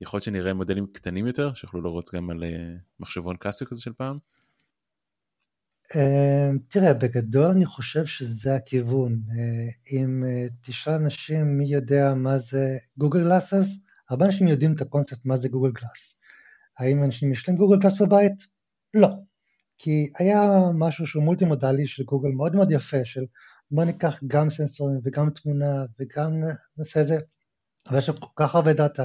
יכול 0.00 0.18
להיות 0.18 0.24
שנראה 0.24 0.54
מודלים 0.54 0.86
קטנים 0.92 1.26
יותר, 1.26 1.54
שיוכלו 1.54 1.80
לרוץ 1.80 2.14
גם 2.14 2.30
על 2.30 2.42
uh, 2.42 2.80
מחשבון 3.00 3.36
Casio 3.36 3.66
כזה 3.66 3.82
של 3.82 3.92
פעם? 3.92 4.18
אמ, 5.94 6.58
תראה, 6.68 6.94
בגדול 6.94 7.46
אני 7.46 7.66
חושב 7.66 8.06
שזה 8.06 8.54
הכיוון. 8.54 9.22
אה, 9.30 9.70
אם 9.90 10.24
אה, 10.26 10.46
תשאל 10.62 10.92
אנשים 10.92 11.58
מי 11.58 11.66
יודע 11.66 12.14
מה 12.16 12.38
זה 12.38 12.78
Google 12.98 13.20
Glasses, 13.20 13.68
הרבה 14.10 14.26
אנשים 14.26 14.48
יודעים 14.48 14.74
את 14.74 14.80
הקונספט 14.80 15.24
מה 15.24 15.36
זה 15.36 15.48
Google 15.48 15.70
Glass. 15.70 16.17
האם 16.78 17.04
אנשים 17.04 17.32
יש 17.32 17.48
להם 17.48 17.58
Google 17.58 17.78
Glass 17.78 18.02
בבית? 18.02 18.46
לא. 18.94 19.08
כי 19.78 20.10
היה 20.18 20.60
משהו 20.78 21.06
שהוא 21.06 21.22
multi-מודלי 21.22 21.86
של 21.86 22.04
גוגל 22.04 22.28
מאוד 22.28 22.54
מאוד 22.54 22.72
יפה, 22.72 23.04
של 23.04 23.24
בוא 23.70 23.84
ניקח 23.84 24.20
גם 24.26 24.50
סנסורים 24.50 25.00
וגם 25.04 25.30
תמונה 25.30 25.84
וגם 26.00 26.32
נעשה 26.76 27.00
את 27.00 27.06
זה, 27.06 27.18
אבל 27.88 27.98
יש 27.98 28.08
לנו 28.08 28.20
כל 28.20 28.44
כך 28.44 28.54
הרבה 28.54 28.72
data 28.72 29.04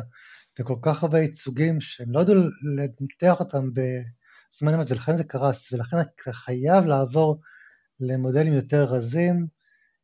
וכל 0.59 0.75
כך 0.81 1.03
הרבה 1.03 1.19
ייצוגים 1.19 1.81
שהם 1.81 2.12
לא 2.12 2.21
ידעו 2.21 2.36
לנתח 2.75 3.39
אותם 3.39 3.69
זמן 4.59 4.73
אמת, 4.73 4.91
ולכן 4.91 5.17
זה 5.17 5.23
קרס, 5.23 5.73
ולכן 5.73 5.97
אתה 5.99 6.33
חייב 6.33 6.86
לעבור 6.86 7.41
למודלים 7.99 8.53
יותר 8.53 8.83
רזים, 8.83 9.47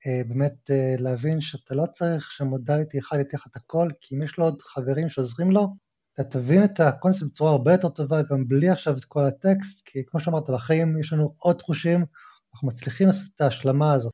אה, 0.08 0.22
באמת 0.28 0.72
אה, 0.72 0.96
להבין 1.00 1.42
שאתה 1.42 1.76
לא 1.76 1.86
צריך 1.94 2.32
שמודליטי 2.32 3.00
אחד 3.00 3.18
לך 3.34 3.48
את 3.52 3.56
הכל, 3.56 3.90
כי 4.02 4.16
אם 4.16 4.22
יש 4.22 4.38
לו 4.38 4.46
עוד 4.46 4.62
חברים 4.62 5.10
שעוזרים 5.10 5.52
לו, 5.52 5.76
אתה 6.22 6.40
תבין 6.40 6.64
את 6.64 6.80
הקונספט 6.80 7.28
בצורה 7.28 7.52
הרבה 7.52 7.72
יותר 7.72 7.90
טובה, 7.90 8.22
גם 8.32 8.48
בלי 8.48 8.70
עכשיו 8.70 8.98
את 8.98 9.06
כל 9.06 9.26
הטקסט, 9.26 9.88
כי 9.88 10.00
כמו 10.08 10.20
שאמרת, 10.20 10.50
בחיים 10.50 11.00
יש 11.00 11.14
לנו 11.14 11.36
עוד 11.38 11.56
תחושים, 11.56 12.06
אנחנו 12.54 12.68
מצליחים 12.68 13.08
לעשות 13.08 13.36
את 13.36 13.42
ההשלמה 13.42 13.94
הזאת. 13.94 14.12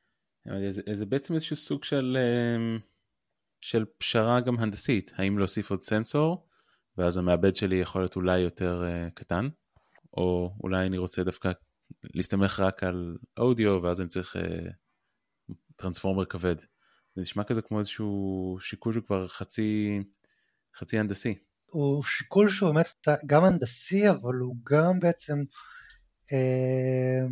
זה, 0.70 0.82
זה 0.94 1.06
בעצם 1.06 1.34
איזשהו 1.34 1.56
סוג 1.56 1.84
של, 1.84 2.18
אה, 2.20 2.78
של 3.62 3.86
פשרה 3.98 4.42
גם 4.42 4.60
הנדסית, 4.60 5.12
האם 5.16 5.38
להוסיף 5.38 5.72
עוד 5.72 5.82
סנסור, 5.82 6.48
ואז 6.98 7.18
המעבד 7.18 7.56
שלי 7.56 7.76
יכול 7.76 8.02
להיות 8.02 8.16
אולי 8.16 8.40
יותר 8.40 8.84
קטן, 9.14 9.50
או 10.18 10.56
אולי 10.64 10.88
אני 10.88 10.98
רוצה 10.98 11.24
דווקא 11.24 11.52
להסתמך 12.04 12.60
רק 12.60 12.84
על 12.84 13.18
אודיו 13.38 13.80
ואז 13.84 14.02
אני 14.02 14.10
צריך 14.10 14.36
uh, 14.36 14.40
טרנספורמר 15.76 16.26
כבד. 16.26 16.56
זה 17.16 17.22
נשמע 17.22 17.44
כזה 17.44 17.62
כמו 17.62 17.80
איזשהו 17.80 18.58
שיקול 18.62 18.94
שהוא 18.94 19.04
כבר 19.04 19.28
חצי, 19.28 20.00
חצי 20.76 21.00
הנדסי. 21.00 21.36
הוא 21.66 22.04
שיקול 22.04 22.50
שהוא 22.50 22.74
באמת 22.74 23.08
גם 23.26 23.44
הנדסי 23.44 24.10
אבל 24.10 24.36
הוא 24.36 24.56
גם 24.72 25.00
בעצם 25.00 25.44
אה, 26.32 27.28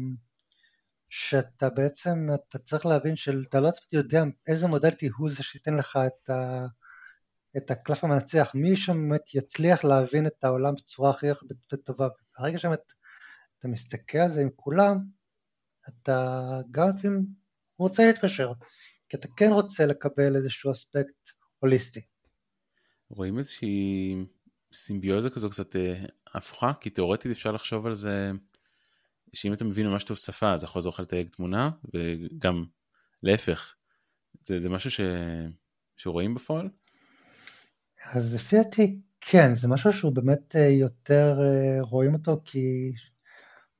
שאתה 1.09 1.69
בעצם 1.69 2.27
אתה 2.33 2.59
צריך 2.59 2.85
להבין 2.85 3.15
שאתה 3.15 3.59
לא 3.59 3.69
יודע 3.91 4.23
איזה 4.47 4.67
מודלטי 4.67 5.07
הוא 5.07 5.29
זה 5.29 5.43
שייתן 5.43 5.75
לך 5.75 5.99
את, 6.07 6.29
ה, 6.29 6.65
את 7.57 7.71
הקלף 7.71 8.03
המנצח, 8.03 8.51
מי 8.53 8.75
שבאמת 8.75 9.35
יצליח 9.35 9.83
להבין 9.83 10.27
את 10.27 10.43
העולם 10.43 10.75
בצורה 10.75 11.09
הכי 11.09 11.27
טובה 11.83 12.07
ברגע 12.39 12.59
שבאמת 12.59 12.81
אתה 13.59 13.67
מסתכל 13.67 14.17
על 14.17 14.31
זה 14.31 14.41
עם 14.41 14.49
כולם, 14.55 14.97
אתה 15.87 16.39
גם 16.71 16.89
לפעמים 16.89 17.25
רוצה 17.77 18.05
להתקשר, 18.07 18.51
כי 19.09 19.17
אתה 19.17 19.27
כן 19.37 19.49
רוצה 19.51 19.85
לקבל 19.85 20.35
איזשהו 20.35 20.71
אספקט 20.71 21.29
הוליסטי. 21.59 22.12
רואים 23.15 23.37
איזושהי 23.37 24.15
סימביוזה 24.73 25.29
כזו 25.29 25.49
קצת 25.49 25.75
אה, 25.75 26.05
הפוכה, 26.33 26.71
כי 26.79 26.89
תאורטית 26.89 27.31
אפשר 27.31 27.51
לחשוב 27.51 27.85
על 27.85 27.95
זה 27.95 28.31
שאם 29.33 29.53
אתה 29.53 29.65
מבין 29.65 29.87
ממש 29.87 30.03
טוב 30.03 30.17
שפה 30.17 30.53
אז 30.53 30.63
יכול 30.63 30.79
לעזור 30.79 30.93
לך 30.93 30.99
לתייג 30.99 31.29
תמונה, 31.29 31.69
וגם 31.93 32.65
להפך, 33.23 33.75
זה, 34.45 34.59
זה 34.59 34.69
משהו 34.69 34.91
ש... 34.91 34.99
שרואים 35.97 36.35
בפועל? 36.35 36.69
אז 38.13 38.35
לפי 38.35 38.55
דעתי 38.55 38.99
כן, 39.21 39.55
זה 39.55 39.67
משהו 39.67 39.93
שהוא 39.93 40.15
באמת 40.15 40.55
אה, 40.55 40.67
יותר 40.67 41.37
אה, 41.41 41.81
רואים 41.81 42.13
אותו 42.13 42.41
כי 42.45 42.91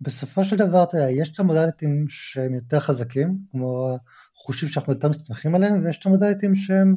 בסופו 0.01 0.45
של 0.45 0.55
דבר, 0.55 0.83
אתה 0.83 0.97
יודע, 0.97 1.11
יש 1.11 1.33
את 1.33 1.39
המודליטים 1.39 2.05
שהם 2.09 2.53
יותר 2.53 2.79
חזקים, 2.79 3.37
כמו 3.51 3.97
החושים 4.35 4.69
שאנחנו 4.69 4.93
יותר 4.93 5.09
מסתמכים 5.09 5.55
עליהם, 5.55 5.85
ויש 5.85 5.99
את 5.99 6.05
המודליטים 6.05 6.55
שהם 6.55 6.95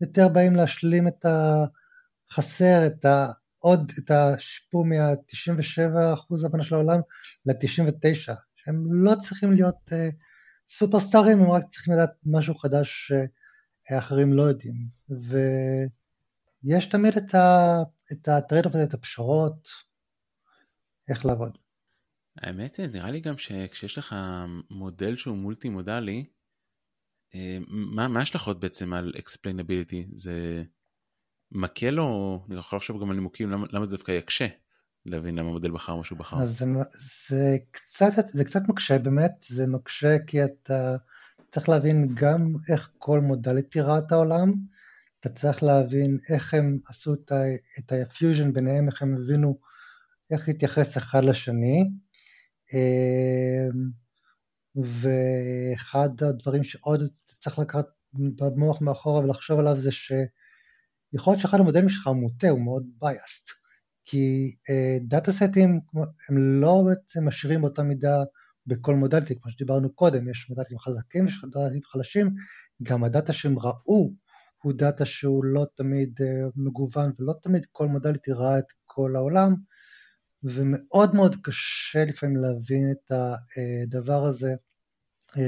יותר 0.00 0.28
באים 0.28 0.56
להשלים 0.56 1.08
את 1.08 1.26
החסר, 2.30 2.86
את 2.86 3.04
ה... 3.04 3.32
עוד 3.58 3.92
את 3.98 4.10
השיפור 4.10 4.84
מה-97% 4.84 6.46
הבנה 6.46 6.64
של 6.64 6.74
העולם 6.74 7.00
ל-99, 7.46 8.32
שהם 8.56 9.04
לא 9.04 9.14
צריכים 9.14 9.52
להיות 9.52 9.76
uh, 9.88 9.94
סופרסטארים, 10.68 11.40
הם 11.40 11.50
רק 11.50 11.64
צריכים 11.68 11.94
לדעת 11.94 12.12
משהו 12.26 12.54
חדש 12.54 13.12
שאחרים 13.88 14.32
לא 14.32 14.42
יודעים. 14.42 14.88
ו... 15.10 15.38
יש 16.66 16.86
תמיד 16.86 17.16
את, 17.16 17.34
את 18.12 18.28
הטרייד 18.28 18.66
הזה, 18.66 18.84
את 18.84 18.94
הפשרות, 18.94 19.68
איך 21.08 21.26
לעבוד. 21.26 21.58
האמת, 22.36 22.80
נראה 22.80 23.10
לי 23.10 23.20
גם 23.20 23.38
שכשיש 23.38 23.98
לך 23.98 24.16
מודל 24.70 25.16
שהוא 25.16 25.36
מולטי 25.36 25.68
מודלי, 25.68 26.26
מה 27.68 28.18
ההשלכות 28.18 28.60
בעצם 28.60 28.92
על 28.92 29.12
explainability? 29.16 30.06
זה 30.14 30.62
מקל 31.52 32.00
או 32.00 32.40
אני 32.48 32.58
יכול 32.58 32.76
לחשוב 32.76 33.00
גם 33.02 33.10
על 33.10 33.16
נימוקים 33.16 33.50
למה, 33.50 33.66
למה 33.72 33.84
זה 33.86 33.90
דווקא 33.90 34.12
יקשה 34.12 34.46
להבין 35.06 35.34
למה 35.38 35.48
המודל 35.48 35.70
בחר 35.70 35.96
מה 35.96 36.04
שהוא 36.04 36.18
בחר? 36.18 36.42
אז 36.42 36.58
זה, 36.58 36.64
זה, 37.28 37.56
קצת, 37.70 38.12
זה 38.34 38.44
קצת 38.44 38.60
מקשה 38.68 38.98
באמת, 38.98 39.32
זה 39.48 39.66
מקשה 39.66 40.16
כי 40.26 40.44
אתה 40.44 40.96
צריך 41.52 41.68
להבין 41.68 42.14
גם 42.14 42.54
איך 42.68 42.90
כל 42.98 43.20
modality 43.20 43.80
ראה 43.80 43.98
את 43.98 44.12
העולם, 44.12 44.52
אתה 45.20 45.28
צריך 45.28 45.62
להבין 45.62 46.18
איך 46.28 46.54
הם 46.54 46.78
עשו 46.86 47.14
את 47.78 47.92
הפיוז'ן 47.92 48.52
ביניהם, 48.52 48.88
איך 48.88 49.02
הם 49.02 49.14
הבינו 49.14 49.58
איך 50.30 50.48
להתייחס 50.48 50.98
אחד 50.98 51.24
לשני. 51.24 51.90
ואחד 54.76 56.22
הדברים 56.22 56.64
שעוד 56.64 57.02
צריך 57.38 57.58
לקחת 57.58 57.86
במוח 58.12 58.80
מאחורה 58.80 59.20
ולחשוב 59.20 59.58
עליו 59.58 59.80
זה 59.80 59.92
שיכול 59.92 61.32
להיות 61.32 61.40
שאחד 61.40 61.60
המודלים 61.60 61.88
שלך 61.88 62.06
הוא 62.06 62.16
מוטה, 62.16 62.48
הוא 62.48 62.60
מאוד 62.60 62.86
biased, 63.04 63.52
כי 64.04 64.54
data 65.00 65.30
uh, 65.30 65.34
sets 65.34 65.80
הם 66.28 66.60
לא 66.60 66.82
בעצם 66.86 67.28
משאירים 67.28 67.60
באותה 67.60 67.82
מידה 67.82 68.24
בכל 68.66 68.94
modality, 68.94 69.40
כמו 69.40 69.50
שדיברנו 69.50 69.94
קודם, 69.94 70.28
יש 70.28 70.50
modalities 70.50 70.78
חזקים, 70.78 71.26
יש 71.26 71.44
modalities 71.44 71.80
חלשים, 71.84 72.34
גם 72.82 73.04
ה 73.04 73.10
data 73.10 73.32
שהם 73.32 73.58
ראו 73.58 74.12
הוא 74.62 74.72
data 74.76 75.04
שהוא 75.04 75.44
לא 75.44 75.66
תמיד 75.74 76.20
uh, 76.20 76.52
מגוון 76.56 77.12
ולא 77.18 77.34
תמיד 77.42 77.66
כל 77.72 77.86
modality 77.86 78.32
ראה 78.32 78.58
את 78.58 78.66
כל 78.84 79.16
העולם, 79.16 79.54
ומאוד 80.42 81.14
מאוד 81.14 81.36
קשה 81.42 82.04
לפעמים 82.04 82.36
להבין 82.36 82.92
את 82.92 83.12
הדבר 83.12 84.24
הזה. 84.24 84.54
Uh, 85.36 85.40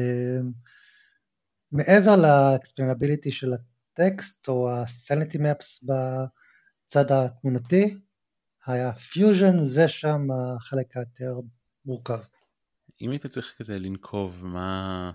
מעבר 1.72 2.16
ל 2.17 2.24
explainability 2.24 3.31
של 3.31 3.53
הטקסט 3.53 4.48
או 4.48 4.68
מפס 5.38 5.85
בצד 5.85 7.12
התמונתי, 7.12 8.01
הפיוז'ן 8.66 9.64
זה 9.64 9.88
שם 9.88 10.20
החלק 10.31 10.96
היותר 10.96 11.40
מורכב. 11.85 12.20
אם 13.01 13.11
היית 13.11 13.27
צריך 13.27 13.55
כזה 13.59 13.79
לנקוב, 13.79 14.40
מה... 14.44 15.12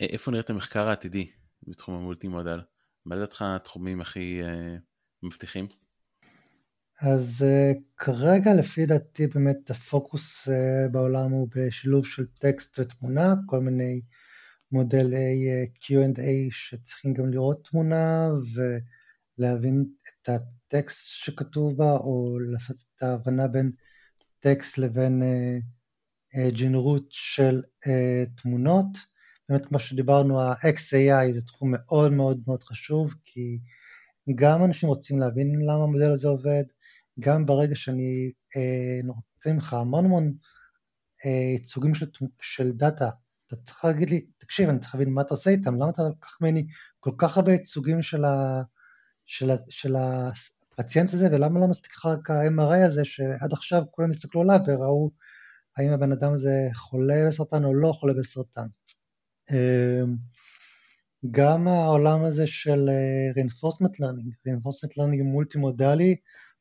איפה 0.00 0.30
נראית 0.30 0.50
המחקר 0.50 0.88
העתידי 0.88 1.30
בתחום 1.62 1.94
ה 1.94 2.28
multi-modal? 2.28 2.60
מה 3.06 3.16
לדעתך 3.16 3.42
התחומים 3.42 4.00
הכי 4.00 4.40
uh, 4.42 4.80
מבטיחים? 5.22 5.68
אז 7.00 7.44
uh, 7.44 7.78
כרגע 7.96 8.54
לפי 8.54 8.86
דעתי 8.86 9.26
באמת 9.26 9.70
הפוקוס 9.70 10.48
uh, 10.48 10.52
בעולם 10.92 11.30
הוא 11.30 11.48
בשילוב 11.56 12.06
של 12.06 12.26
טקסט 12.26 12.78
ותמונה, 12.78 13.34
כל 13.46 13.60
מיני 13.60 14.00
מודלי 14.72 15.48
uh, 15.48 15.78
Q&A 15.78 16.22
שצריכים 16.50 17.14
גם 17.14 17.30
לראות 17.30 17.68
תמונה 17.70 18.28
ולהבין 19.38 19.84
את 20.08 20.28
הטקסט 20.28 20.98
שכתוב 21.02 21.76
בה, 21.76 21.96
או 21.96 22.38
לעשות 22.38 22.76
את 22.76 23.02
ההבנה 23.02 23.48
בין 23.48 23.72
טקסט 24.40 24.78
לבין 24.78 25.22
ג'נרות 26.60 27.06
של 27.10 27.62
תמונות. 28.42 28.86
באמת 29.48 29.66
כמו 29.66 29.78
שדיברנו, 29.78 30.40
ה-XAI 30.40 31.32
זה 31.34 31.42
תחום 31.46 31.70
מאוד 31.72 32.12
מאוד 32.12 32.40
מאוד 32.46 32.62
חשוב, 32.62 33.14
כי 33.24 33.58
גם 34.34 34.64
אנשים 34.64 34.88
רוצים 34.88 35.18
להבין 35.18 35.60
למה 35.60 35.84
המודל 35.84 36.12
הזה 36.12 36.28
עובד, 36.28 36.64
גם 37.20 37.46
ברגע 37.46 37.76
שאני 37.76 38.32
אה, 38.56 39.00
נותן 39.04 39.56
לך 39.56 39.72
המון 39.72 40.04
המון 40.04 40.34
אה, 41.26 41.30
ייצוגים 41.30 41.94
של, 41.94 42.06
של 42.40 42.72
דאטה, 42.72 43.10
אתה 43.46 43.56
צריך 43.56 43.84
להגיד 43.84 44.10
לי, 44.10 44.26
תקשיב, 44.38 44.68
אני 44.68 44.78
צריך 44.78 44.94
להבין 44.94 45.14
מה 45.14 45.22
אתה 45.22 45.34
עושה 45.34 45.50
איתם, 45.50 45.74
למה 45.74 45.90
אתה 45.90 46.02
לוקח 46.02 46.38
ממני 46.40 46.66
כל 47.00 47.10
כך 47.18 47.36
הרבה 47.36 47.52
ייצוגים 47.52 48.02
של, 48.02 48.24
ה, 48.24 48.62
של, 49.26 49.50
ה, 49.50 49.56
של 49.68 49.96
הפציינט 50.78 51.14
הזה, 51.14 51.28
ולמה 51.32 51.60
לא 51.60 51.66
מספיק 51.66 51.92
לך 51.96 52.06
רק 52.06 52.30
ה-MRI 52.30 52.86
הזה, 52.86 53.04
שעד 53.04 53.52
עכשיו 53.52 53.82
כולם 53.90 54.10
הסתכלו 54.10 54.40
עליו 54.40 54.58
וראו 54.66 55.10
האם 55.76 55.92
הבן 55.92 56.12
אדם 56.12 56.32
הזה 56.34 56.68
חולה 56.74 57.24
בסרטן 57.28 57.64
או 57.64 57.74
לא 57.74 57.92
חולה 57.92 58.14
בסרטן. 58.14 58.66
אמ, 59.50 60.16
גם 61.30 61.68
העולם 61.68 62.24
הזה 62.24 62.46
של 62.46 62.88
אה, 62.88 63.42
reinforcement 63.42 63.94
learning, 63.94 64.48
reinforcement 64.48 64.92
learning 64.98 65.22
מולטי 65.22 65.58
מודלי, 65.58 66.16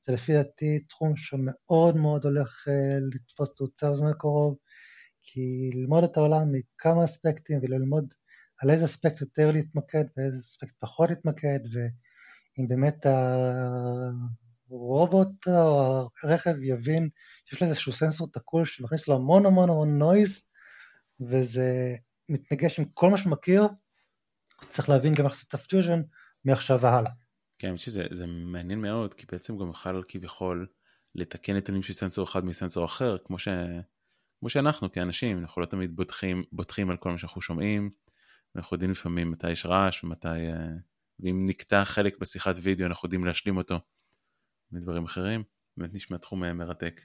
זה 0.08 0.14
לפי 0.14 0.34
דעתי 0.34 0.80
תחום 0.80 1.16
שמאוד 1.16 1.98
מאוד 1.98 2.26
הולך 2.26 2.68
אה, 2.68 3.00
לתפוס 3.14 3.54
תאוצה 3.54 3.92
בזמן 3.92 4.08
הקרוב, 4.08 4.58
כי 5.22 5.70
ללמוד 5.74 6.04
את 6.04 6.18
העולם 6.18 6.52
מכמה 6.52 7.06
אספקטים 7.06 7.60
וללמוד 7.62 8.14
על 8.62 8.70
איזה 8.70 8.86
אספקט 8.86 9.22
יותר 9.22 9.52
להתמקד 9.52 10.04
ואיזה 10.18 10.38
אספקט 10.38 10.74
פחות 10.80 11.10
להתמקד, 11.10 11.60
ואם 11.74 12.68
באמת 12.68 13.06
הרובוט 14.70 15.48
או 15.48 16.10
הרכב 16.24 16.56
יבין 16.62 17.10
שיש 17.46 17.62
לו 17.62 17.68
איזשהו 17.68 17.92
סנסור 17.92 18.32
תקול 18.32 18.66
שמכניס 18.66 19.08
לו 19.08 19.16
המון 19.16 19.46
המון 19.46 19.70
המון 19.70 19.98
noise, 19.98 20.42
וזה 21.20 21.96
מתנגש 22.30 22.80
עם 22.80 22.86
כל 22.94 23.10
מה 23.10 23.18
שמכיר, 23.18 23.68
צריך 24.70 24.90
להבין 24.90 25.14
גם 25.14 25.26
איך 25.26 25.34
לעשות 25.34 25.48
את 25.48 25.54
הפיוז'ן 25.54 26.02
מעכשיו 26.46 26.82
והלאה. 26.82 27.12
כן, 27.60 27.78
שזה 27.78 28.04
זה 28.12 28.26
מעניין 28.28 28.82
מאוד, 28.82 29.14
כי 29.14 29.26
בעצם 29.32 29.58
גם 29.58 29.68
יוכל 29.68 30.02
כביכול 30.08 30.68
לתקן 31.16 31.56
נתונים 31.56 31.84
של 31.84 31.94
סנסור 31.94 32.26
אחד 32.26 32.46
מסנסור 32.46 32.86
אחר, 32.86 33.18
כמו, 33.26 33.40
ש... 33.40 33.48
כמו 34.40 34.50
שאנחנו 34.50 34.92
כאנשים, 34.92 35.38
אנחנו 35.38 35.62
לא 35.62 35.66
תמיד 35.66 35.96
בוטחים, 35.96 36.44
בוטחים 36.52 36.90
על 36.90 36.98
כל 36.98 37.12
מה 37.12 37.18
שאנחנו 37.18 37.42
שומעים, 37.42 37.90
ואנחנו 38.56 38.76
יודעים 38.76 38.92
לפעמים 38.92 39.32
מתי 39.32 39.52
יש 39.52 39.66
רעש 39.66 40.04
ומתי... 40.04 40.28
אה, 40.28 40.70
ואם 41.20 41.40
נקטע 41.46 41.86
חלק 41.86 42.20
בשיחת 42.20 42.56
וידאו 42.62 42.88
אנחנו 42.88 43.06
יודעים 43.06 43.26
להשלים 43.26 43.58
אותו 43.58 43.80
מדברים 44.72 45.06
אחרים, 45.06 45.44
באמת 45.78 45.94
נשמע 45.94 46.18
תחום 46.18 46.44
אה, 46.44 46.54
מרתק. 46.54 47.02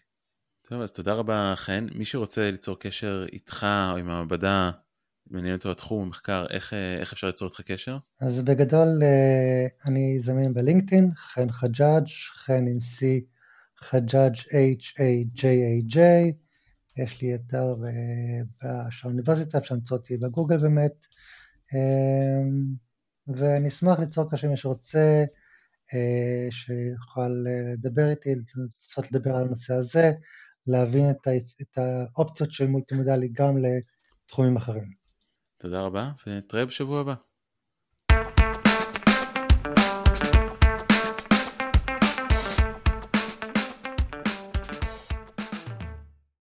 טוב, 0.69 0.83
אז 0.83 0.93
תודה 0.93 1.15
רבה 1.15 1.53
חן. 1.57 1.87
מי 1.95 2.05
שרוצה 2.05 2.51
ליצור 2.51 2.79
קשר 2.79 3.27
איתך 3.33 3.67
או 3.93 3.97
עם 3.97 4.09
המעבדה, 4.09 4.71
מעניין 5.31 5.55
אותו 5.55 5.71
התחום, 5.71 6.03
המחקר, 6.03 6.47
איך, 6.51 6.73
אה, 6.73 6.97
איך 7.01 7.13
אפשר 7.13 7.27
ליצור 7.27 7.49
איתך 7.49 7.61
קשר? 7.61 7.97
אז 8.21 8.41
בגדול 8.41 8.89
אה, 9.03 9.67
אני 9.87 10.19
זמין 10.21 10.55
בלינקדאין, 10.55 11.11
חן 11.15 11.51
חג'אג', 11.53 12.07
חן 12.45 12.67
עם 12.67 12.79
C, 12.79 13.05
חג'אג' 13.85 14.35
H-A-J-A-J, 14.35 15.99
יש 17.03 17.23
לי 17.23 17.35
אתר 17.35 17.75
אה, 18.65 18.91
של 18.91 19.09
האוניברסיטה, 19.09 19.59
אפשר 19.59 19.75
למצוא 19.75 19.97
אותי 19.97 20.17
בגוגל 20.17 20.57
באמת, 20.57 21.07
ואני 23.27 23.69
אשמח 23.69 23.99
ליצור 23.99 24.31
קשר 24.31 24.49
מי 24.49 24.57
שרוצה, 24.57 25.25
שיוכל 26.51 27.29
לדבר 27.45 28.11
איתי, 28.11 28.35
לנסות 28.35 29.13
לדבר 29.13 29.37
על 29.37 29.47
הנושא 29.47 29.75
הזה, 29.75 30.13
להבין 30.67 31.11
את 31.11 31.79
האופציות 31.79 32.53
של 32.53 32.67
מולטימודלי 32.67 33.29
גם 33.29 33.59
לתחומים 33.59 34.57
אחרים. 34.57 35.02
תודה 35.62 35.83
רבה, 35.83 36.11
ונתראה 36.27 36.66
בשבוע 36.66 37.01
הבא. 37.01 37.14